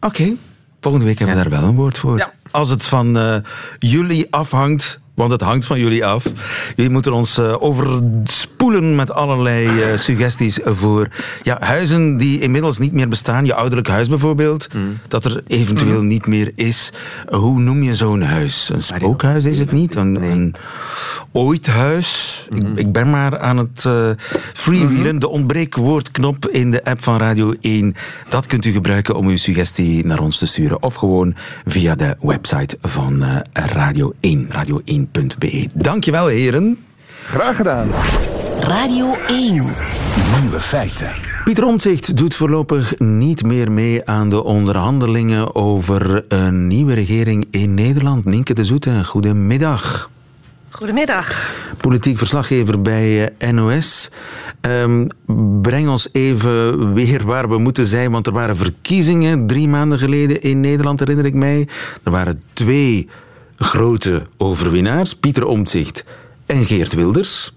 [0.00, 0.36] Oké,
[0.80, 2.16] volgende week hebben we daar wel een woord voor.
[2.16, 2.32] Ja.
[2.50, 3.36] Als het van eh,
[3.78, 6.32] jullie afhangt, want het hangt van jullie af.
[6.76, 11.08] Jullie moeten ons uh, overspoelen met allerlei uh, suggesties voor
[11.42, 13.44] ja, huizen die inmiddels niet meer bestaan.
[13.44, 14.98] Je ouderlijk huis bijvoorbeeld, mm.
[15.08, 16.06] dat er eventueel mm.
[16.06, 16.92] niet meer is.
[17.28, 18.70] hoe noem je zo'n huis?
[18.72, 19.94] Een spookhuis is het niet?
[19.94, 20.54] Een, een
[21.32, 22.46] ooit huis?
[22.50, 22.56] Mm.
[22.58, 24.10] Ik, ik, ben maar aan het uh,
[24.52, 25.10] freewheelen.
[25.10, 25.18] -hmm.
[25.18, 27.94] De ontbreekwoordknop in de app van Radio 1.
[28.28, 30.82] Dat kunt u gebruiken om uw suggestie naar ons te sturen.
[30.82, 34.48] Of gewoon via de website van Radio 1,
[35.12, 35.68] radio1.be.
[35.74, 36.78] Dankjewel, heren.
[37.24, 37.88] Graag gedaan.
[38.60, 39.52] Radio 1.
[40.40, 41.12] Nieuwe feiten.
[41.44, 47.74] Pieter Omtzigt doet voorlopig niet meer mee aan de onderhandelingen over een nieuwe regering in
[47.74, 48.24] Nederland.
[48.24, 50.10] Nienke de Zoete, goedemiddag.
[50.70, 51.54] Goedemiddag.
[51.76, 54.10] Politiek verslaggever bij eh, NOS.
[54.60, 55.08] Um,
[55.62, 60.42] breng ons even weer waar we moeten zijn, want er waren verkiezingen drie maanden geleden
[60.42, 61.68] in Nederland, herinner ik mij.
[62.02, 63.08] Er waren twee
[63.60, 66.04] grote overwinnaars, Pieter Omtzigt
[66.46, 67.52] en Geert Wilders.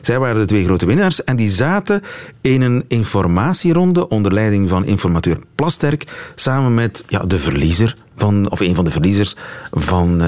[0.00, 2.02] Zij waren de twee grote winnaars en die zaten
[2.40, 8.60] in een informatieronde onder leiding van informateur Plasterk samen met ja, de verliezer van, of
[8.60, 9.36] een van de verliezers
[9.70, 10.18] van uh,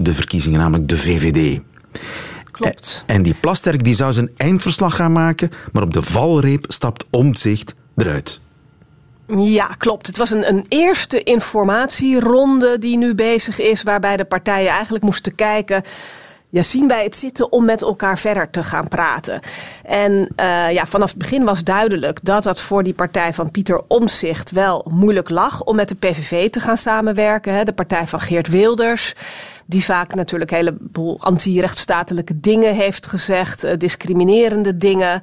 [0.00, 1.60] de verkiezingen, namelijk de VVD.
[2.50, 3.04] Klopt.
[3.06, 7.74] En die Plasterk die zou zijn eindverslag gaan maken, maar op de valreep stapt Omtzigt
[7.96, 8.40] eruit.
[9.26, 10.06] Ja, klopt.
[10.06, 15.34] Het was een, een eerste informatieronde die nu bezig is, waarbij de partijen eigenlijk moesten
[15.34, 15.82] kijken
[16.54, 19.40] ja, zien wij het zitten om met elkaar verder te gaan praten.
[19.82, 23.82] En uh, ja, vanaf het begin was duidelijk dat dat voor die partij van Pieter
[23.88, 27.54] Omzicht wel moeilijk lag om met de PVV te gaan samenwerken.
[27.54, 29.12] Hè, de partij van Geert Wilders.
[29.66, 35.22] Die vaak natuurlijk een heleboel anti-rechtsstatelijke dingen heeft gezegd, uh, discriminerende dingen.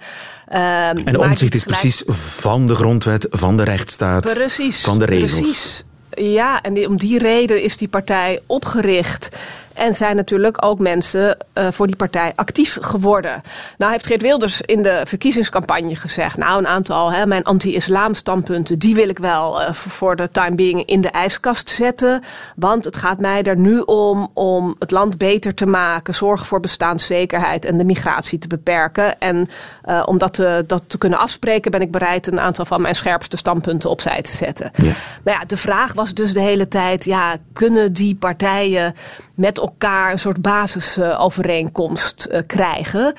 [0.54, 5.32] Uh, en Omzicht is precies van de grondwet, van de rechtsstaat, precies, van de regels.
[5.32, 5.84] Precies.
[6.14, 9.30] Ja, en om die reden is die partij opgericht.
[9.74, 13.42] En zijn natuurlijk ook mensen uh, voor die partij actief geworden.
[13.78, 16.38] Nou heeft Geert Wilders in de verkiezingscampagne gezegd...
[16.38, 18.80] nou, een aantal, hè, mijn anti-islam standpunten...
[18.80, 22.22] die wil ik wel uh, voor de time being in de ijskast zetten.
[22.56, 26.14] Want het gaat mij er nu om om het land beter te maken...
[26.14, 29.20] zorgen voor bestaanszekerheid en de migratie te beperken.
[29.20, 29.50] En
[29.86, 31.72] uh, om dat te, dat te kunnen afspreken...
[31.72, 34.72] ben ik bereid een aantal van mijn scherpste standpunten opzij te zetten.
[34.76, 34.92] Ja.
[35.24, 37.06] Nou ja, de vraag was dus de hele tijd...
[37.06, 38.96] ja, kunnen die partijen
[39.36, 43.14] met elkaar een soort basisovereenkomst uh, krijgen.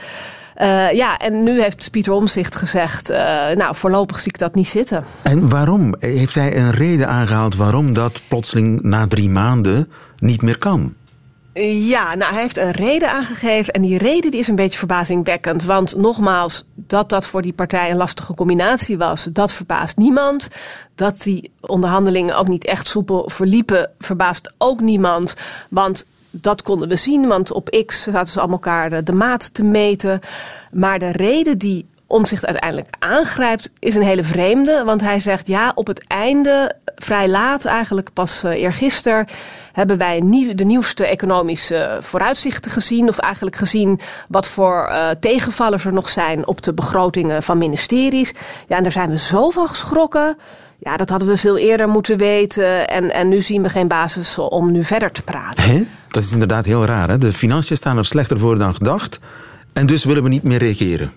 [0.61, 3.17] Uh, ja, en nu heeft Pieter Omzicht gezegd, uh,
[3.55, 5.05] nou voorlopig zie ik dat niet zitten.
[5.23, 5.95] En waarom?
[5.99, 10.95] Heeft hij een reden aangehaald waarom dat plotseling na drie maanden niet meer kan?
[11.65, 13.75] Ja, nou, hij heeft een reden aangegeven.
[13.75, 15.65] En die reden die is een beetje verbazingwekkend.
[15.65, 20.49] Want nogmaals, dat dat voor die partij een lastige combinatie was, dat verbaast niemand.
[20.95, 25.35] Dat die onderhandelingen ook niet echt soepel verliepen, verbaast ook niemand.
[25.71, 29.65] Want dat konden we zien, want op X zaten ze allemaal elkaar de maat te
[29.65, 30.21] meten.
[30.71, 34.83] Maar de reden die Omzicht uiteindelijk aangrijpt, is een hele vreemde.
[34.85, 39.27] Want hij zegt ja, op het einde, vrij laat eigenlijk, pas uh, eergisteren,
[39.73, 40.21] hebben wij
[40.55, 43.09] de nieuwste economische vooruitzichten gezien.
[43.09, 48.35] Of eigenlijk gezien wat voor uh, tegenvallers er nog zijn op de begrotingen van ministeries.
[48.69, 50.37] Ja, en daar zijn we zo van geschrokken.
[50.85, 52.89] Ja, dat hadden we veel eerder moeten weten.
[52.89, 55.65] En, en nu zien we geen basis om nu verder te praten.
[55.65, 55.83] He?
[56.09, 57.09] Dat is inderdaad heel raar.
[57.09, 57.19] Hè?
[57.19, 59.19] De financiën staan er slechter voor dan gedacht.
[59.73, 61.13] En dus willen we niet meer reageren.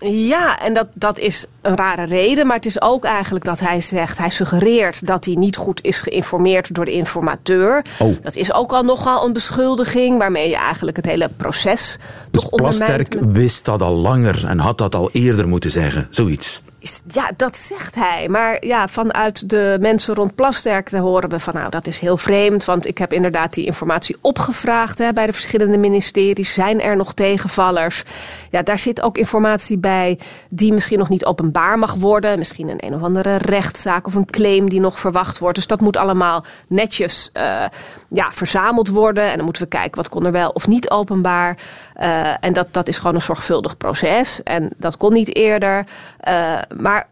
[0.00, 2.46] Ja, en dat, dat is een rare reden.
[2.46, 6.00] Maar het is ook eigenlijk dat hij zegt, hij suggereert dat hij niet goed is
[6.00, 7.84] geïnformeerd door de informateur.
[7.98, 8.22] Oh.
[8.22, 11.98] Dat is ook al nogal een beschuldiging waarmee je eigenlijk het hele proces
[12.30, 13.08] dus toch ondermijnt.
[13.08, 16.60] Plasterk wist dat al langer en had dat al eerder moeten zeggen, zoiets.
[17.06, 18.28] Ja, dat zegt hij.
[18.28, 22.64] Maar ja, vanuit de mensen rond Plasterk horen we van nou, dat is heel vreemd.
[22.64, 26.54] Want ik heb inderdaad die informatie opgevraagd hè, bij de verschillende ministeries.
[26.54, 28.02] Zijn er nog tegenvallers?
[28.50, 32.38] Ja, daar zit ook informatie bij die misschien nog niet openbaar mag worden.
[32.38, 35.56] Misschien een een of andere rechtszaak of een claim die nog verwacht wordt.
[35.56, 37.64] Dus dat moet allemaal netjes uh,
[38.08, 39.24] ja, verzameld worden.
[39.24, 41.58] En dan moeten we kijken wat kon er wel of niet openbaar.
[42.00, 44.42] Uh, en dat, dat is gewoon een zorgvuldig proces.
[44.42, 45.86] En dat kon niet eerder.
[46.28, 47.08] Uh, maar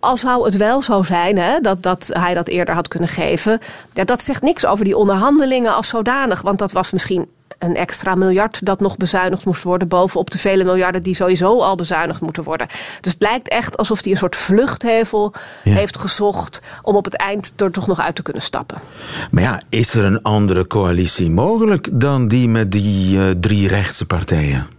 [0.00, 3.58] al zou het wel zo zijn hè, dat, dat hij dat eerder had kunnen geven.
[3.92, 6.42] Ja, dat zegt niks over die onderhandelingen als zodanig.
[6.42, 9.88] Want dat was misschien een extra miljard dat nog bezuinigd moest worden.
[9.88, 12.66] bovenop de vele miljarden die sowieso al bezuinigd moeten worden.
[13.00, 15.32] Dus het lijkt echt alsof hij een soort vluchthevel
[15.64, 15.72] ja.
[15.72, 16.62] heeft gezocht.
[16.82, 18.78] om op het eind er toch nog uit te kunnen stappen.
[19.30, 24.06] Maar ja, is er een andere coalitie mogelijk dan die met die uh, drie rechtse
[24.06, 24.75] partijen?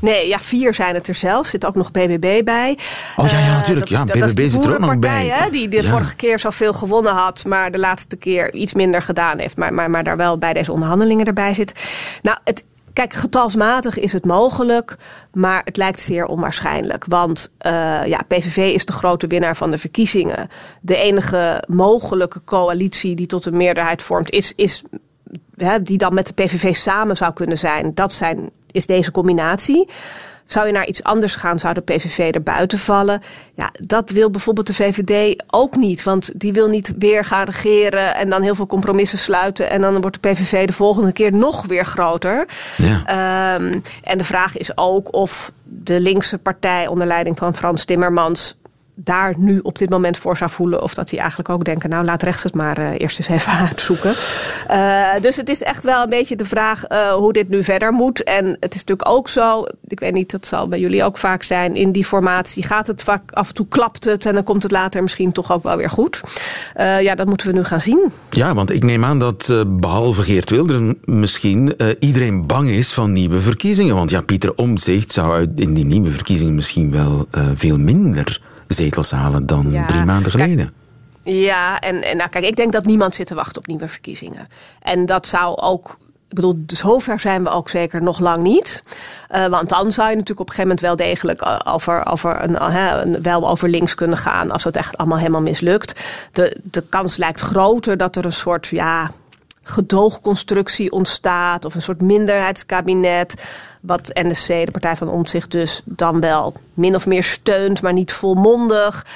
[0.00, 1.46] Nee, ja, vier zijn het er zelf.
[1.46, 2.78] Zit ook nog BBB bij.
[3.16, 3.90] Oh ja, ja Eh, natuurlijk.
[3.90, 5.38] dat is- ja, dat is BBB die er nog boerenpartij, bij.
[5.38, 5.88] Hè, die de Ja.
[5.88, 9.56] vorige keer zoveel gewonnen had, maar de laatste keer iets minder gedaan heeft.
[9.56, 11.84] Maar, maar, maar daar wel bij deze onderhandelingen erbij zit.
[12.22, 14.96] Nou, het, kijk, getalsmatig is het mogelijk,
[15.32, 17.04] maar het lijkt zeer onwaarschijnlijk.
[17.08, 20.48] Want eh, ja, PVV is de grote winnaar van de verkiezingen.
[20.80, 24.82] De enige mogelijke coalitie die tot een meerderheid vormt, is, is
[25.56, 27.94] hè, die dan met de PVV samen zou kunnen zijn.
[27.94, 29.88] Dat zijn, is deze combinatie.
[30.50, 33.22] Zou je naar iets anders gaan, zou de PVV er buiten vallen.
[33.54, 36.02] Ja, dat wil bijvoorbeeld de VVD ook niet.
[36.02, 39.70] Want die wil niet weer gaan regeren en dan heel veel compromissen sluiten.
[39.70, 42.46] En dan wordt de PVV de volgende keer nog weer groter.
[42.76, 43.02] Ja.
[43.06, 48.56] Ehm, en de vraag is ook of de linkse partij onder leiding van Frans Timmermans
[49.04, 50.82] daar nu op dit moment voor zou voelen.
[50.82, 53.52] Of dat die eigenlijk ook denken, nou laat rechts het maar eh, eerst eens even
[53.68, 54.14] uitzoeken.
[54.66, 57.92] Eh, dus het is echt wel een beetje de vraag eh, hoe dit nu verder
[57.92, 58.22] moet.
[58.22, 61.42] En het is natuurlijk ook zo, ik weet niet, dat zal bij jullie ook vaak
[61.42, 61.74] zijn.
[61.74, 64.72] In die formatie gaat het vaak, af en toe klapt het en dan komt het
[64.72, 66.22] later misschien toch ook wel weer goed.
[67.00, 68.12] Ja, dat moeten we nu gaan zien.
[68.30, 73.12] Ja, want ik neem aan dat eh, behalve Geert Wilderen misschien iedereen bang is van
[73.12, 73.94] nieuwe verkiezingen.
[73.94, 78.40] Want ja, Pieter Omtzigt zou in die nieuwe verkiezingen misschien wel veel minder
[78.74, 80.70] zetels halen dan Ja, drie maanden kijk, geleden.
[81.22, 84.48] Ja, en, en nou, kijk, ik denk dat niemand zit te wachten op nieuwe verkiezingen.
[84.82, 85.96] En dat zou ook.
[86.28, 88.82] Ik bedoel, zover zijn we ook zeker nog lang niet.
[89.28, 92.42] Eh, want dan zou je natuurlijk op een gegeven moment wel degelijk eh, over, over
[92.44, 94.50] een, eh, een- wel over links kunnen gaan.
[94.50, 96.00] Als het echt allemaal helemaal mislukt.
[96.32, 99.10] De, de kans lijkt groter dat er een soort ja,
[99.70, 101.64] gedoogconstructie ontstaat.
[101.64, 103.44] Of een soort minderheidskabinet.
[103.80, 108.12] Wat NSC, de Partij van Omtzigt, dus dan wel min of meer steunt, maar niet
[108.12, 109.06] volmondig.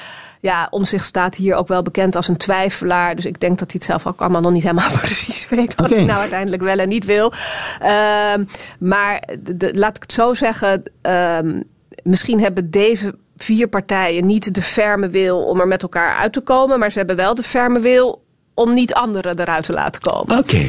[0.40, 3.14] Ja, Omtzigt staat hier ook wel bekend als een twijfelaar.
[3.16, 5.74] Dus ik denk dat hij het zelf ook allemaal nog niet helemaal precies weet.
[5.74, 7.32] Wat hij nou uiteindelijk wel en niet wil.
[7.80, 8.44] Ehm,
[8.78, 10.82] maar de, de- laat ik het zo zeggen.
[11.02, 11.60] ehm,
[12.02, 16.40] misschien hebben deze vier partijen niet de ferme wil om er met elkaar uit te
[16.40, 16.78] komen.
[16.78, 18.23] Maar ze hebben wel de ferme wil
[18.54, 20.38] om niet anderen eruit te laten komen.
[20.38, 20.66] Oké.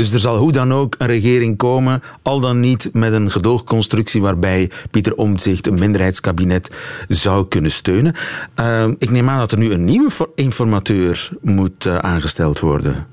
[0.00, 4.20] Dus er zal hoe dan ook een regering komen, al dan niet met een gedoogconstructie
[4.20, 6.68] waarbij Pieter Omtzigt een minderheidskabinet
[7.08, 8.14] zou kunnen steunen.
[8.54, 13.06] Eh, ik neem aan dat er nu een nieuwe informateur moet eh, aangesteld worden.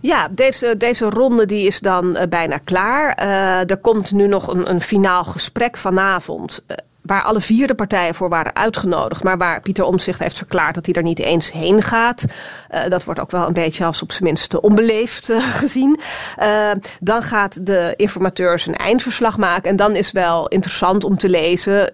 [0.00, 3.14] Ja, deze, deze ronde die is dan eh, bijna klaar.
[3.66, 6.64] Er komt nu nog een, een finaal gesprek vanavond.
[7.02, 9.22] Waar alle vier de partijen voor waren uitgenodigd.
[9.22, 12.24] Maar waar Pieter Omtzigt heeft verklaard dat hij er niet eens heen gaat.
[12.68, 16.00] Eh, dat wordt ook wel een beetje als op zijn minst onbeleefd eh, gezien.
[16.36, 19.70] Eh, dan gaat de informateur zijn eindverslag maken.
[19.70, 21.90] En dan is wel interessant om te lezen.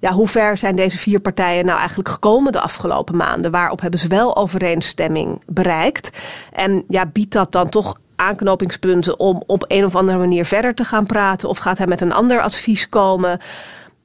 [0.00, 3.50] ja, hoe ver zijn deze vier partijen nou eigenlijk gekomen de afgelopen maanden?
[3.50, 6.10] Waarop hebben ze wel overeenstemming bereikt?
[6.52, 10.84] En ja, biedt dat dan toch aanknopingspunten om op een of andere manier verder te
[10.84, 11.48] gaan praten?
[11.48, 13.38] Of gaat hij met een ander advies komen?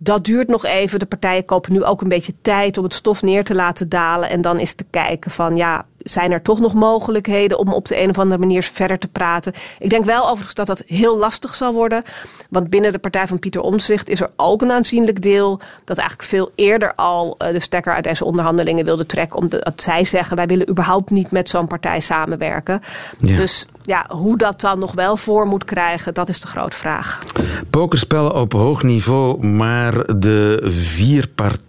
[0.02, 1.00] Dat duurt nog even.
[1.00, 4.30] De partijen kopen nu ook een beetje tijd om het stof neer te laten dalen.
[4.30, 8.02] En dan is te kijken van ja, zijn er toch nog mogelijkheden om op de
[8.02, 9.54] een of andere manier verder te praten?
[9.80, 12.04] Ik denk wel overigens dat dat heel lastig zal worden.
[12.50, 16.30] Want binnen de partij van Pieter Omtzigt is er ook een aanzienlijk deel dat eigenlijk
[16.30, 19.38] veel eerder al eh, de stekker uit deze onderhandelingen wilde trekken.
[19.38, 22.82] Omdat zij zeggen wij willen überhaupt niet met zo'n partij samenwerken.
[23.20, 23.36] Ja.
[23.36, 27.24] Dus ja, hoe dat dan nog wel voor moet krijgen, dat is de grote vraag.
[27.70, 31.68] Pokerspel op hoog niveau, maar de vier partijen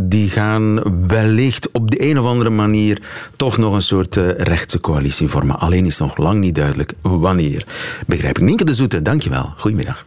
[0.00, 3.02] die gaan wellicht op de een of andere manier
[3.36, 5.58] toch nog een soort eh, rechtse coalitie vormen.
[5.58, 7.66] Alleen is nog lang niet duidelijk wanneer.
[8.06, 8.44] Begrijp ik.
[8.44, 9.52] Nienke de Zoete, dankjewel.
[9.56, 10.06] Goedemiddag.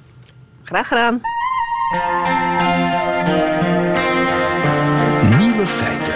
[0.63, 1.21] Graag gedaan.
[5.37, 6.13] Nieuwe feiten.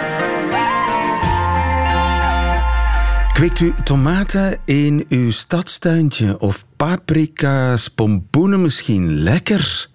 [3.32, 9.22] Kweekt u tomaten in uw stadstuintje of paprika's, pompoenen misschien?
[9.22, 9.88] Lekker.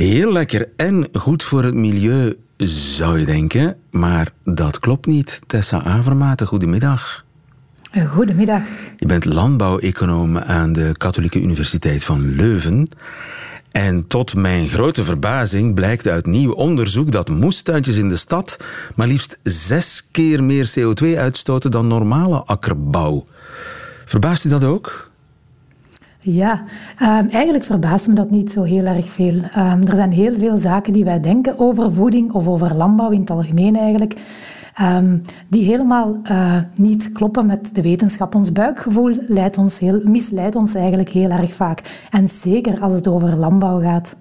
[0.00, 3.76] Heel lekker en goed voor het milieu, zou je denken.
[3.90, 5.40] Maar dat klopt niet.
[5.46, 7.24] Tessa Avermaten, goedemiddag.
[8.08, 8.62] Goedemiddag.
[8.96, 12.88] Je bent landbouweconoom aan de Katholieke Universiteit van Leuven.
[13.70, 18.56] En tot mijn grote verbazing blijkt uit nieuw onderzoek dat moestuintjes in de stad
[18.94, 23.24] maar liefst zes keer meer CO2 uitstoten dan normale akkerbouw.
[24.04, 25.09] Verbaast u dat ook?
[26.22, 26.64] Ja,
[26.98, 29.40] ehm, eigenlijk verbaast me dat niet zo heel erg veel.
[29.54, 33.20] Ehm, er zijn heel veel zaken die wij denken over voeding of over landbouw in
[33.20, 34.14] het algemeen eigenlijk,
[34.74, 38.34] ehm, die helemaal eh, niet kloppen met de wetenschap.
[38.34, 42.06] Ons buikgevoel leidt ons heel, misleidt ons eigenlijk heel erg vaak.
[42.10, 44.16] En zeker als het over landbouw gaat.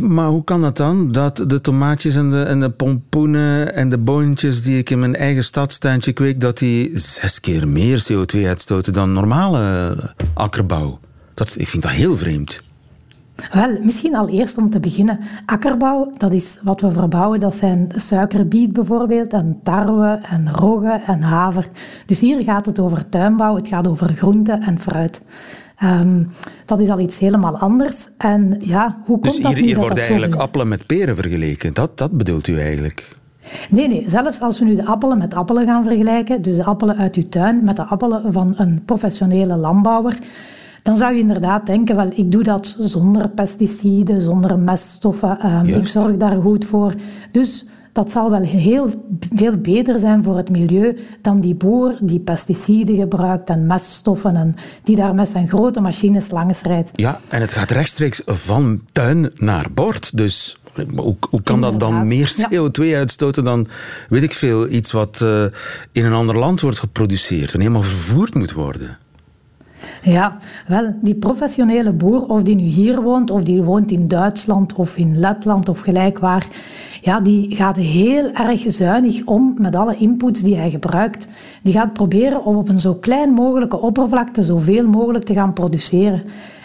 [0.00, 1.12] Maar hoe kan dat dan?
[1.12, 5.16] Dat de tomaatjes en de, en de pompoenen en de boontjes die ik in mijn
[5.16, 9.96] eigen stadstuintje kweek, dat die zes keer meer CO2 uitstoten dan normale
[10.34, 10.98] akkerbouw?
[11.34, 12.62] Dat, ik vind dat heel vreemd.
[13.52, 15.18] Wel, misschien al eerst om te beginnen.
[15.46, 17.40] Akkerbouw, dat is wat we verbouwen.
[17.40, 21.68] Dat zijn suikerbiet bijvoorbeeld, en tarwe, en rogge, en haver.
[22.06, 25.22] Dus hier gaat het over tuinbouw, het gaat over groenten en fruit.
[25.82, 26.30] Um,
[26.64, 28.08] dat is al iets helemaal anders.
[28.16, 31.74] En ja, hoe komt dus dat hier, dat wordt dat eigenlijk appelen met peren vergeleken.
[31.74, 33.08] Dat, dat bedoelt u eigenlijk?
[33.70, 36.96] Nee, nee, zelfs als we nu de appelen met appelen gaan vergelijken, dus de appelen
[36.96, 40.18] uit uw tuin met de appelen van een professionele landbouwer,
[40.84, 45.86] dan zou je inderdaad denken, wel, ik doe dat zonder pesticiden, zonder meststoffen, ehm, ik
[45.86, 46.94] zorg daar goed voor.
[47.30, 48.88] Dus dat zal wel heel
[49.34, 54.54] veel beter zijn voor het milieu dan die boer die pesticiden gebruikt en meststoffen en
[54.82, 56.90] die daar met zijn grote machines langs rijdt.
[56.92, 60.16] Ja, en het gaat rechtstreeks van tuin naar bord.
[60.16, 60.58] Dus
[60.94, 63.68] hoe, hoe kan dat dan meer CO2 uitstoten dan,
[64.08, 65.44] weet ik veel, iets wat eh,
[65.92, 68.98] in een ander land wordt geproduceerd en helemaal vervoerd moet worden?
[70.02, 74.72] Ja, wel, die professionele boer, of die nu hier woont, of die woont in Duitsland
[74.72, 76.46] of in Letland of gelijk waar,
[77.00, 81.28] ja, die gaat heel erg zuinig om met alle inputs die hij gebruikt.
[81.62, 86.22] Die gaat proberen om op een zo klein mogelijke oppervlakte zoveel mogelijk te gaan produceren.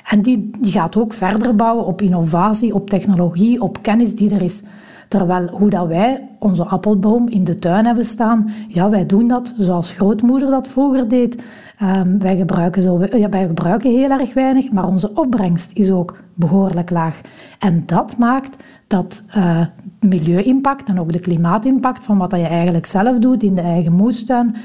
[0.10, 4.42] En die, die gaat ook verder bouwen op innovatie, op technologie, op kennis die er
[4.42, 4.62] is.
[5.10, 9.54] Terwijl hoe dat wij onze appelboom in de tuin hebben staan, ja, wij doen dat
[9.58, 11.44] zoals grootmoeder dat vroeger deed.
[11.80, 16.18] Ehm, wij, gebruiken zo, ja, wij gebruiken heel erg weinig, maar onze opbrengst is ook
[16.34, 17.22] behoorlijk laag.
[17.60, 19.62] En dat maakt dat eh
[20.00, 24.56] milieu-impact en ook de klimaatimpact van wat je eigenlijk zelf doet in de eigen moestuin,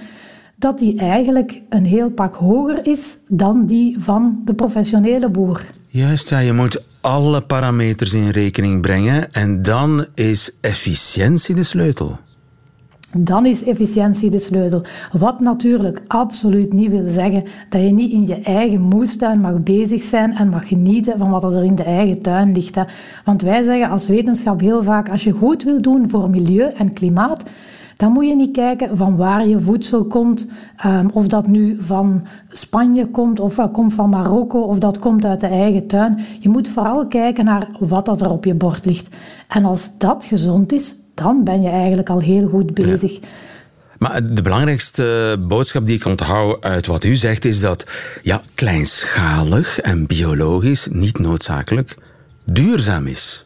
[0.56, 5.66] dat die eigenlijk een heel pak hoger is dan die van de professionele boer.
[5.96, 12.18] Juist, ja, je moet alle parameters in rekening brengen en dan is efficiëntie de sleutel.
[13.16, 14.84] Dan is efficiëntie de sleutel.
[15.12, 20.02] Wat natuurlijk absoluut niet wil zeggen dat je niet in je eigen moestuin mag bezig
[20.02, 22.74] zijn en mag genieten van wat er in de eigen tuin ligt.
[22.74, 22.82] Hè.
[23.24, 26.92] Want wij zeggen als wetenschap heel vaak, als je goed wil doen voor milieu en
[26.92, 27.50] klimaat,
[27.96, 32.26] dan moet je niet kijken van waar je voedsel komt, ehm, of dat nu van
[32.48, 36.18] Spanje komt, of dat komt van Marokko, of dat komt uit de eigen tuin.
[36.40, 39.16] Je moet vooral kijken naar wat dat er op je bord ligt.
[39.48, 43.18] En als dat gezond is, dan ben je eigenlijk al heel goed bezig.
[43.98, 47.86] Maar de belangrijkste boodschap die ik onthoud uit wat u zegt is dat
[48.22, 51.96] ja, kleinschalig en biologisch niet noodzakelijk
[52.44, 53.43] duurzaam is.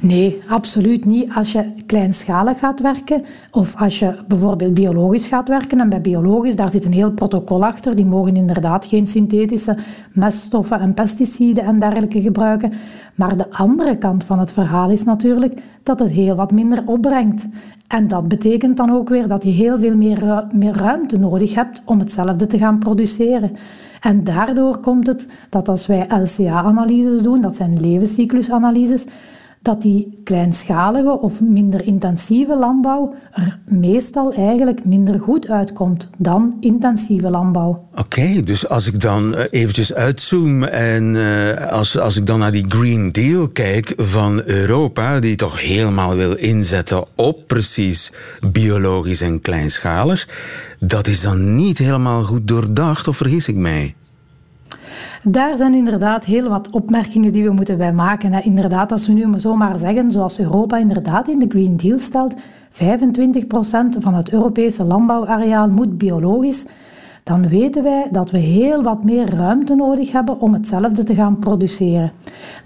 [0.00, 1.30] Nee, absoluut niet.
[1.34, 6.56] Als je kleinschalig gaat werken of als je bijvoorbeeld biologisch gaat werken, en bij biologisch,
[6.56, 9.76] daar zit een heel protocol achter, die mogen inderdaad geen synthetische
[10.12, 12.72] meststoffen en pesticiden en dergelijke gebruiken.
[13.14, 17.46] Maar de andere kant van het verhaal is natuurlijk dat het heel wat minder opbrengt.
[17.88, 21.54] En dat betekent dan ook weer dat je heel veel meer, ru- meer ruimte nodig
[21.54, 23.56] hebt om hetzelfde te gaan produceren.
[24.00, 29.04] En daardoor komt het dat als wij LCA-analyses doen, dat zijn levenscyclusanalyses,
[29.68, 37.30] dat die kleinschalige of minder intensieve landbouw er meestal eigenlijk minder goed uitkomt dan intensieve
[37.30, 37.88] landbouw.
[37.96, 42.52] Oké, dus als ik dan eh, eventjes uitzoom en eh, als, als ik dan naar
[42.52, 48.12] die Green Deal kijk van Europa, die toch helemaal wil inzetten op precies
[48.52, 50.28] biologisch en kleinschalig,
[50.80, 53.94] dat is dan niet helemaal goed doordacht, of vergis ik mij?
[55.22, 58.44] Daar zijn inderdaad heel wat opmerkingen die we moeten bij maken.
[58.44, 62.34] Inderdaad, als we nu maar zomaar zeggen, zoals Europa inderdaad in de Green Deal stelt,
[62.34, 62.38] 25%
[63.98, 66.66] van het Europese landbouwareaal moet biologisch,
[67.28, 71.38] dan weten wij dat we heel wat meer ruimte nodig hebben om hetzelfde te gaan
[71.38, 72.12] produceren.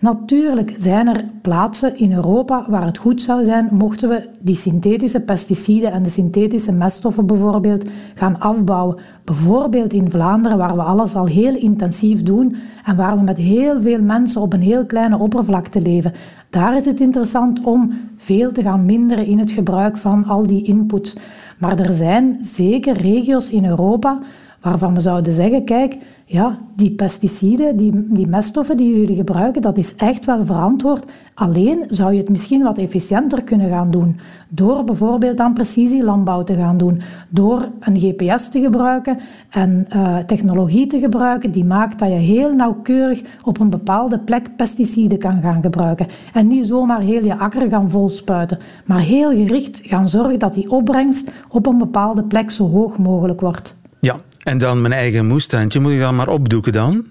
[0.01, 5.21] Natuurlijk zijn er plaatsen in Europa waar het goed zou zijn mochten we die synthetische
[5.21, 8.97] pesticiden en de synthetische meststoffen bijvoorbeeld gaan afbouwen.
[9.25, 13.81] Bijvoorbeeld in Vlaanderen, waar we alles al heel intensief doen en waar we met heel
[13.81, 16.13] veel mensen op een heel kleine oppervlakte leven.
[16.51, 20.65] Daar is het interessant om veel te gaan minderen in het gebruik van al die
[20.65, 21.17] inputs.
[21.59, 24.19] Maar er zijn zeker regio's in Europa
[24.63, 29.79] waarvan we zouden zeggen, kijk, ja, die pesticiden, die, die meststoffen die jullie gebruiken, dat
[29.79, 31.07] is echt wel verantwoord.
[31.35, 34.19] Alleen zou je het misschien wat efficiënter kunnen gaan doen.
[34.49, 37.01] Door bijvoorbeeld aan precisielandbouw te gaan doen.
[37.29, 39.19] Door een GPS te gebruiken
[39.51, 44.57] en eh, technologie te gebruiken die maakt dat je heel nauwkeurig op een bepaalde plek
[44.57, 46.07] pesticiden kan gaan gebruiken.
[46.33, 50.71] En niet zomaar heel je akker gaan volspuiten, maar heel gericht gaan zorgen dat die
[50.71, 53.77] opbrengst op een bepaalde plek zo hoog mogelijk wordt.
[54.01, 57.05] Ja, en dan mijn eigen moestuintje, moet ik dan maar opdoeken dan?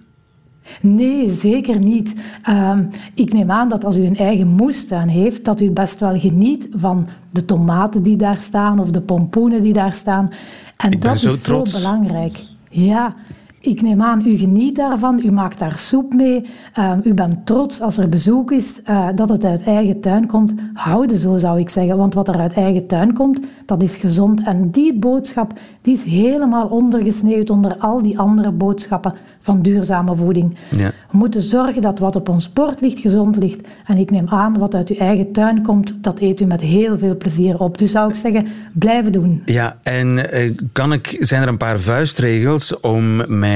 [0.81, 2.15] Nee, zeker niet.
[2.43, 6.19] Ehm, ik neem aan dat als u een eigen moestuin heeft, dat u best wel
[6.19, 10.29] geniet van de tomaten die daar staan of de pompoenen die daar staan.
[10.77, 11.71] En dat is trots.
[11.71, 12.43] zo belangrijk.
[12.69, 13.15] Ja,
[13.63, 16.45] Ik neem aan, u geniet daarvan, u maakt daar soep mee,
[16.79, 20.53] uh, u bent trots als er bezoek is, uh, dat het uit eigen tuin komt.
[20.73, 21.97] Houden zo, zou ik zeggen.
[21.97, 24.41] Want wat er uit eigen tuin komt, dat is gezond.
[24.43, 30.55] En die boodschap die is helemaal ondergesneeuwd onder al die andere boodschappen van duurzame voeding.
[30.77, 30.91] Ja.
[31.11, 33.67] We moeten zorgen dat wat op ons bord ligt, gezond ligt.
[33.85, 36.97] En ik neem aan, wat uit uw eigen tuin komt, dat eet u met heel
[36.97, 37.77] veel plezier op.
[37.77, 39.41] Dus zou ik zeggen, blijven doen.
[39.45, 43.50] Ja, en uh, kan ik, zijn er een paar vuistregels om mijn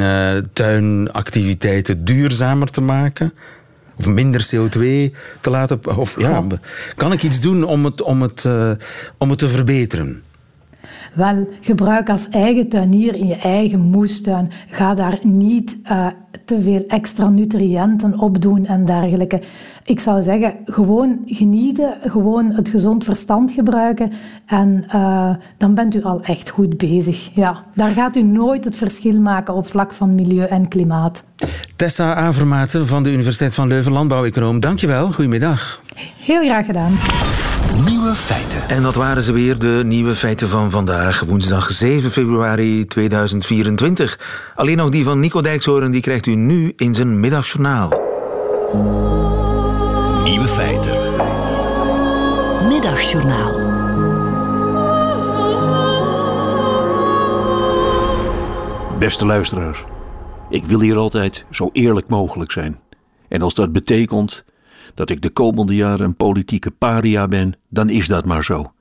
[0.00, 3.32] uh, tuinactiviteiten duurzamer te maken?
[3.98, 4.80] Of minder CO2
[5.40, 5.98] te laten...
[5.98, 6.44] Of, ja,
[6.94, 8.70] kan ik iets doen om het, om het, uh,
[9.18, 10.22] om het te verbeteren?
[11.14, 14.50] Wel, gebruik als eigen tuinier in je eigen moestuin.
[14.68, 16.06] Ga daar niet uh,
[16.50, 19.40] te veel extra nutriënten op doen en dergelijke.
[19.84, 24.12] Ik zou zeggen, gewoon genieten, gewoon het gezond verstand gebruiken
[24.46, 27.30] en uh, dan bent u al echt goed bezig.
[27.34, 31.24] Ja, daar gaat u nooit het verschil maken op vlak van milieu en klimaat.
[31.76, 34.60] Tessa Avermaten van de Universiteit van Leuven, landbouweconoom.
[34.60, 35.80] Dankjewel, goedemiddag.
[36.18, 36.92] Heel graag gedaan.
[37.74, 38.68] Nieuwe feiten.
[38.68, 44.18] En dat waren ze weer, de nieuwe feiten van vandaag, woensdag 7 februari 2024.
[44.54, 47.88] Alleen nog die van Nico Dijkshoorn, die krijgt u nu in zijn middagjournaal.
[50.24, 50.98] Nieuwe feiten.
[52.68, 53.78] Middagjournaal.
[58.98, 59.84] Beste luisteraars,
[60.50, 62.78] ik wil hier altijd zo eerlijk mogelijk zijn.
[63.28, 64.44] En als dat betekent
[64.94, 68.72] dat ik de komende jaren een politieke paria ben, dan is dat maar zo.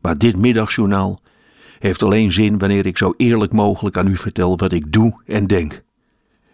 [0.00, 1.18] Maar dit middagjournaal
[1.78, 5.46] heeft alleen zin wanneer ik zo eerlijk mogelijk aan u vertel wat ik doe en
[5.46, 5.82] denk.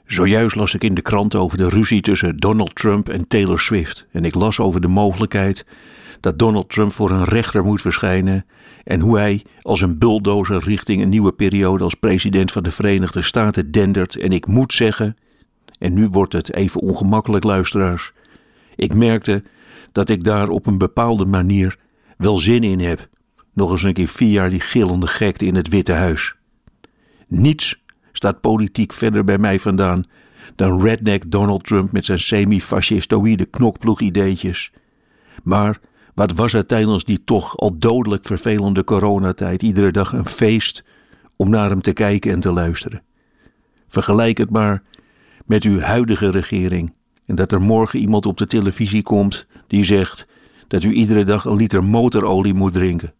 [0.06, 4.06] Zojuist las ik in de krant over de ruzie tussen Donald Trump en Taylor Swift.
[4.10, 5.66] En ik las over de mogelijkheid
[6.20, 8.46] dat Donald Trump voor een rechter moet verschijnen.
[8.84, 13.22] En hoe hij als een bulldozer richting een nieuwe periode als president van de Verenigde
[13.22, 14.16] Staten dendert.
[14.16, 15.16] En ik moet zeggen,
[15.78, 18.12] en nu wordt het even ongemakkelijk, luisteraars.
[18.76, 19.42] Ik merkte
[19.92, 21.78] dat ik daar op een bepaalde manier
[22.16, 23.08] wel zin in heb.
[23.52, 26.34] Nog eens een keer vier jaar die gillende gekte in het Witte Huis.
[27.28, 30.04] Niets staat politiek verder bij mij vandaan
[30.54, 34.72] dan redneck Donald Trump met zijn semi-fascistoïde knokploeg-ideetjes.
[35.42, 35.80] Maar
[36.14, 40.84] wat was het tijdens die toch al dodelijk vervelende coronatijd iedere dag een feest
[41.36, 43.02] om naar hem te kijken en te luisteren?
[43.88, 44.82] Vergelijk het maar
[45.46, 46.92] met uw huidige regering
[47.26, 50.26] en dat er morgen iemand op de televisie komt die zegt
[50.68, 53.14] dat u iedere dag een liter motorolie moet drinken,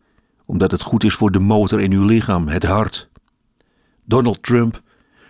[0.47, 3.09] omdat het goed is voor de motor in uw lichaam, het hart.
[4.05, 4.83] Donald Trump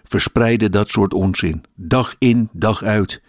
[0.03, 3.23] verspreidde dat soort onzin, dag in, dag uit.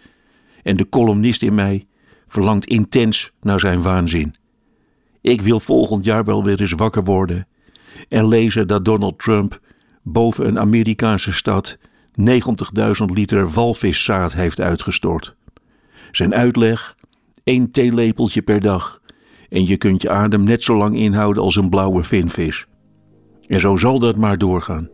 [0.62, 1.86] En de columnist in mij
[2.26, 4.34] verlangt intens naar zijn waanzin.
[5.20, 7.46] Ik wil volgend jaar wel weer eens wakker worden
[8.08, 9.60] en lezen dat Donald Trump
[10.02, 11.78] boven een Amerikaanse stad
[12.20, 15.35] 90.000 liter walviszaad heeft uitgestort.
[16.10, 16.96] Zijn uitleg:
[17.44, 19.00] één theelepeltje per dag
[19.48, 22.66] en je kunt je adem net zo lang inhouden als een blauwe vinvis.
[23.46, 24.88] En zo zal dat maar doorgaan.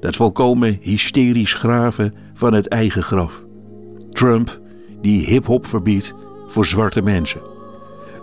[0.00, 3.44] Dat volkomen hysterisch graven van het eigen graf.
[4.10, 4.60] Trump
[5.00, 6.14] die hip-hop verbiedt
[6.46, 7.40] voor zwarte mensen.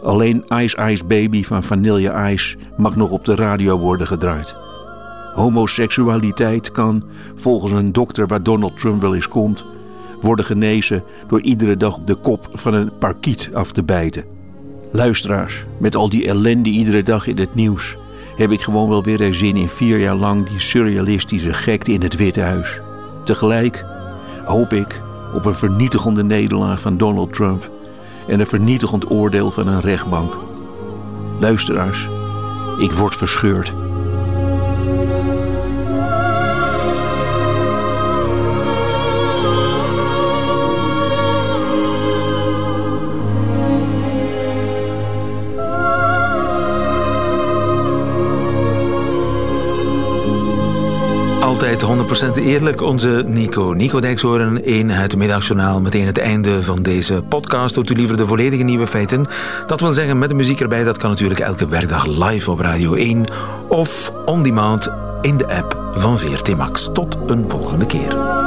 [0.03, 4.55] Alleen Ice Ice Baby van Vanilla Ice mag nog op de radio worden gedraaid.
[5.33, 7.03] Homoseksualiteit kan,
[7.35, 9.65] volgens een dokter waar Donald Trump wel eens komt,
[10.21, 14.25] worden genezen door iedere dag de kop van een parkiet af te bijten.
[14.91, 17.97] Luisteraars, met al die ellende iedere dag in het nieuws,
[18.35, 22.15] heb ik gewoon wel weer zin in vier jaar lang die surrealistische gekte in het
[22.15, 22.79] Witte Huis.
[23.23, 23.85] Tegelijk
[24.45, 25.01] hoop ik
[25.33, 27.71] op een vernietigende nederlaag van Donald Trump
[28.27, 30.37] en een vernietigend oordeel van een rechtbank.
[31.39, 32.09] Luisteraars,
[32.79, 33.73] ik word verscheurd.
[51.97, 52.81] 100% eerlijk.
[52.81, 53.73] Onze Nico.
[53.73, 55.81] Nico Dijkshoorn in het middagjournaal.
[55.81, 57.75] Meteen het einde van deze podcast.
[57.75, 59.25] Doet u liever de volledige nieuwe feiten?
[59.67, 60.83] Dat wil zeggen met de muziek erbij.
[60.83, 63.25] Dat kan natuurlijk elke werkdag live op Radio 1.
[63.67, 64.89] Of on demand
[65.21, 66.89] in de app van VRT Max.
[66.93, 68.40] Tot een volgende keer.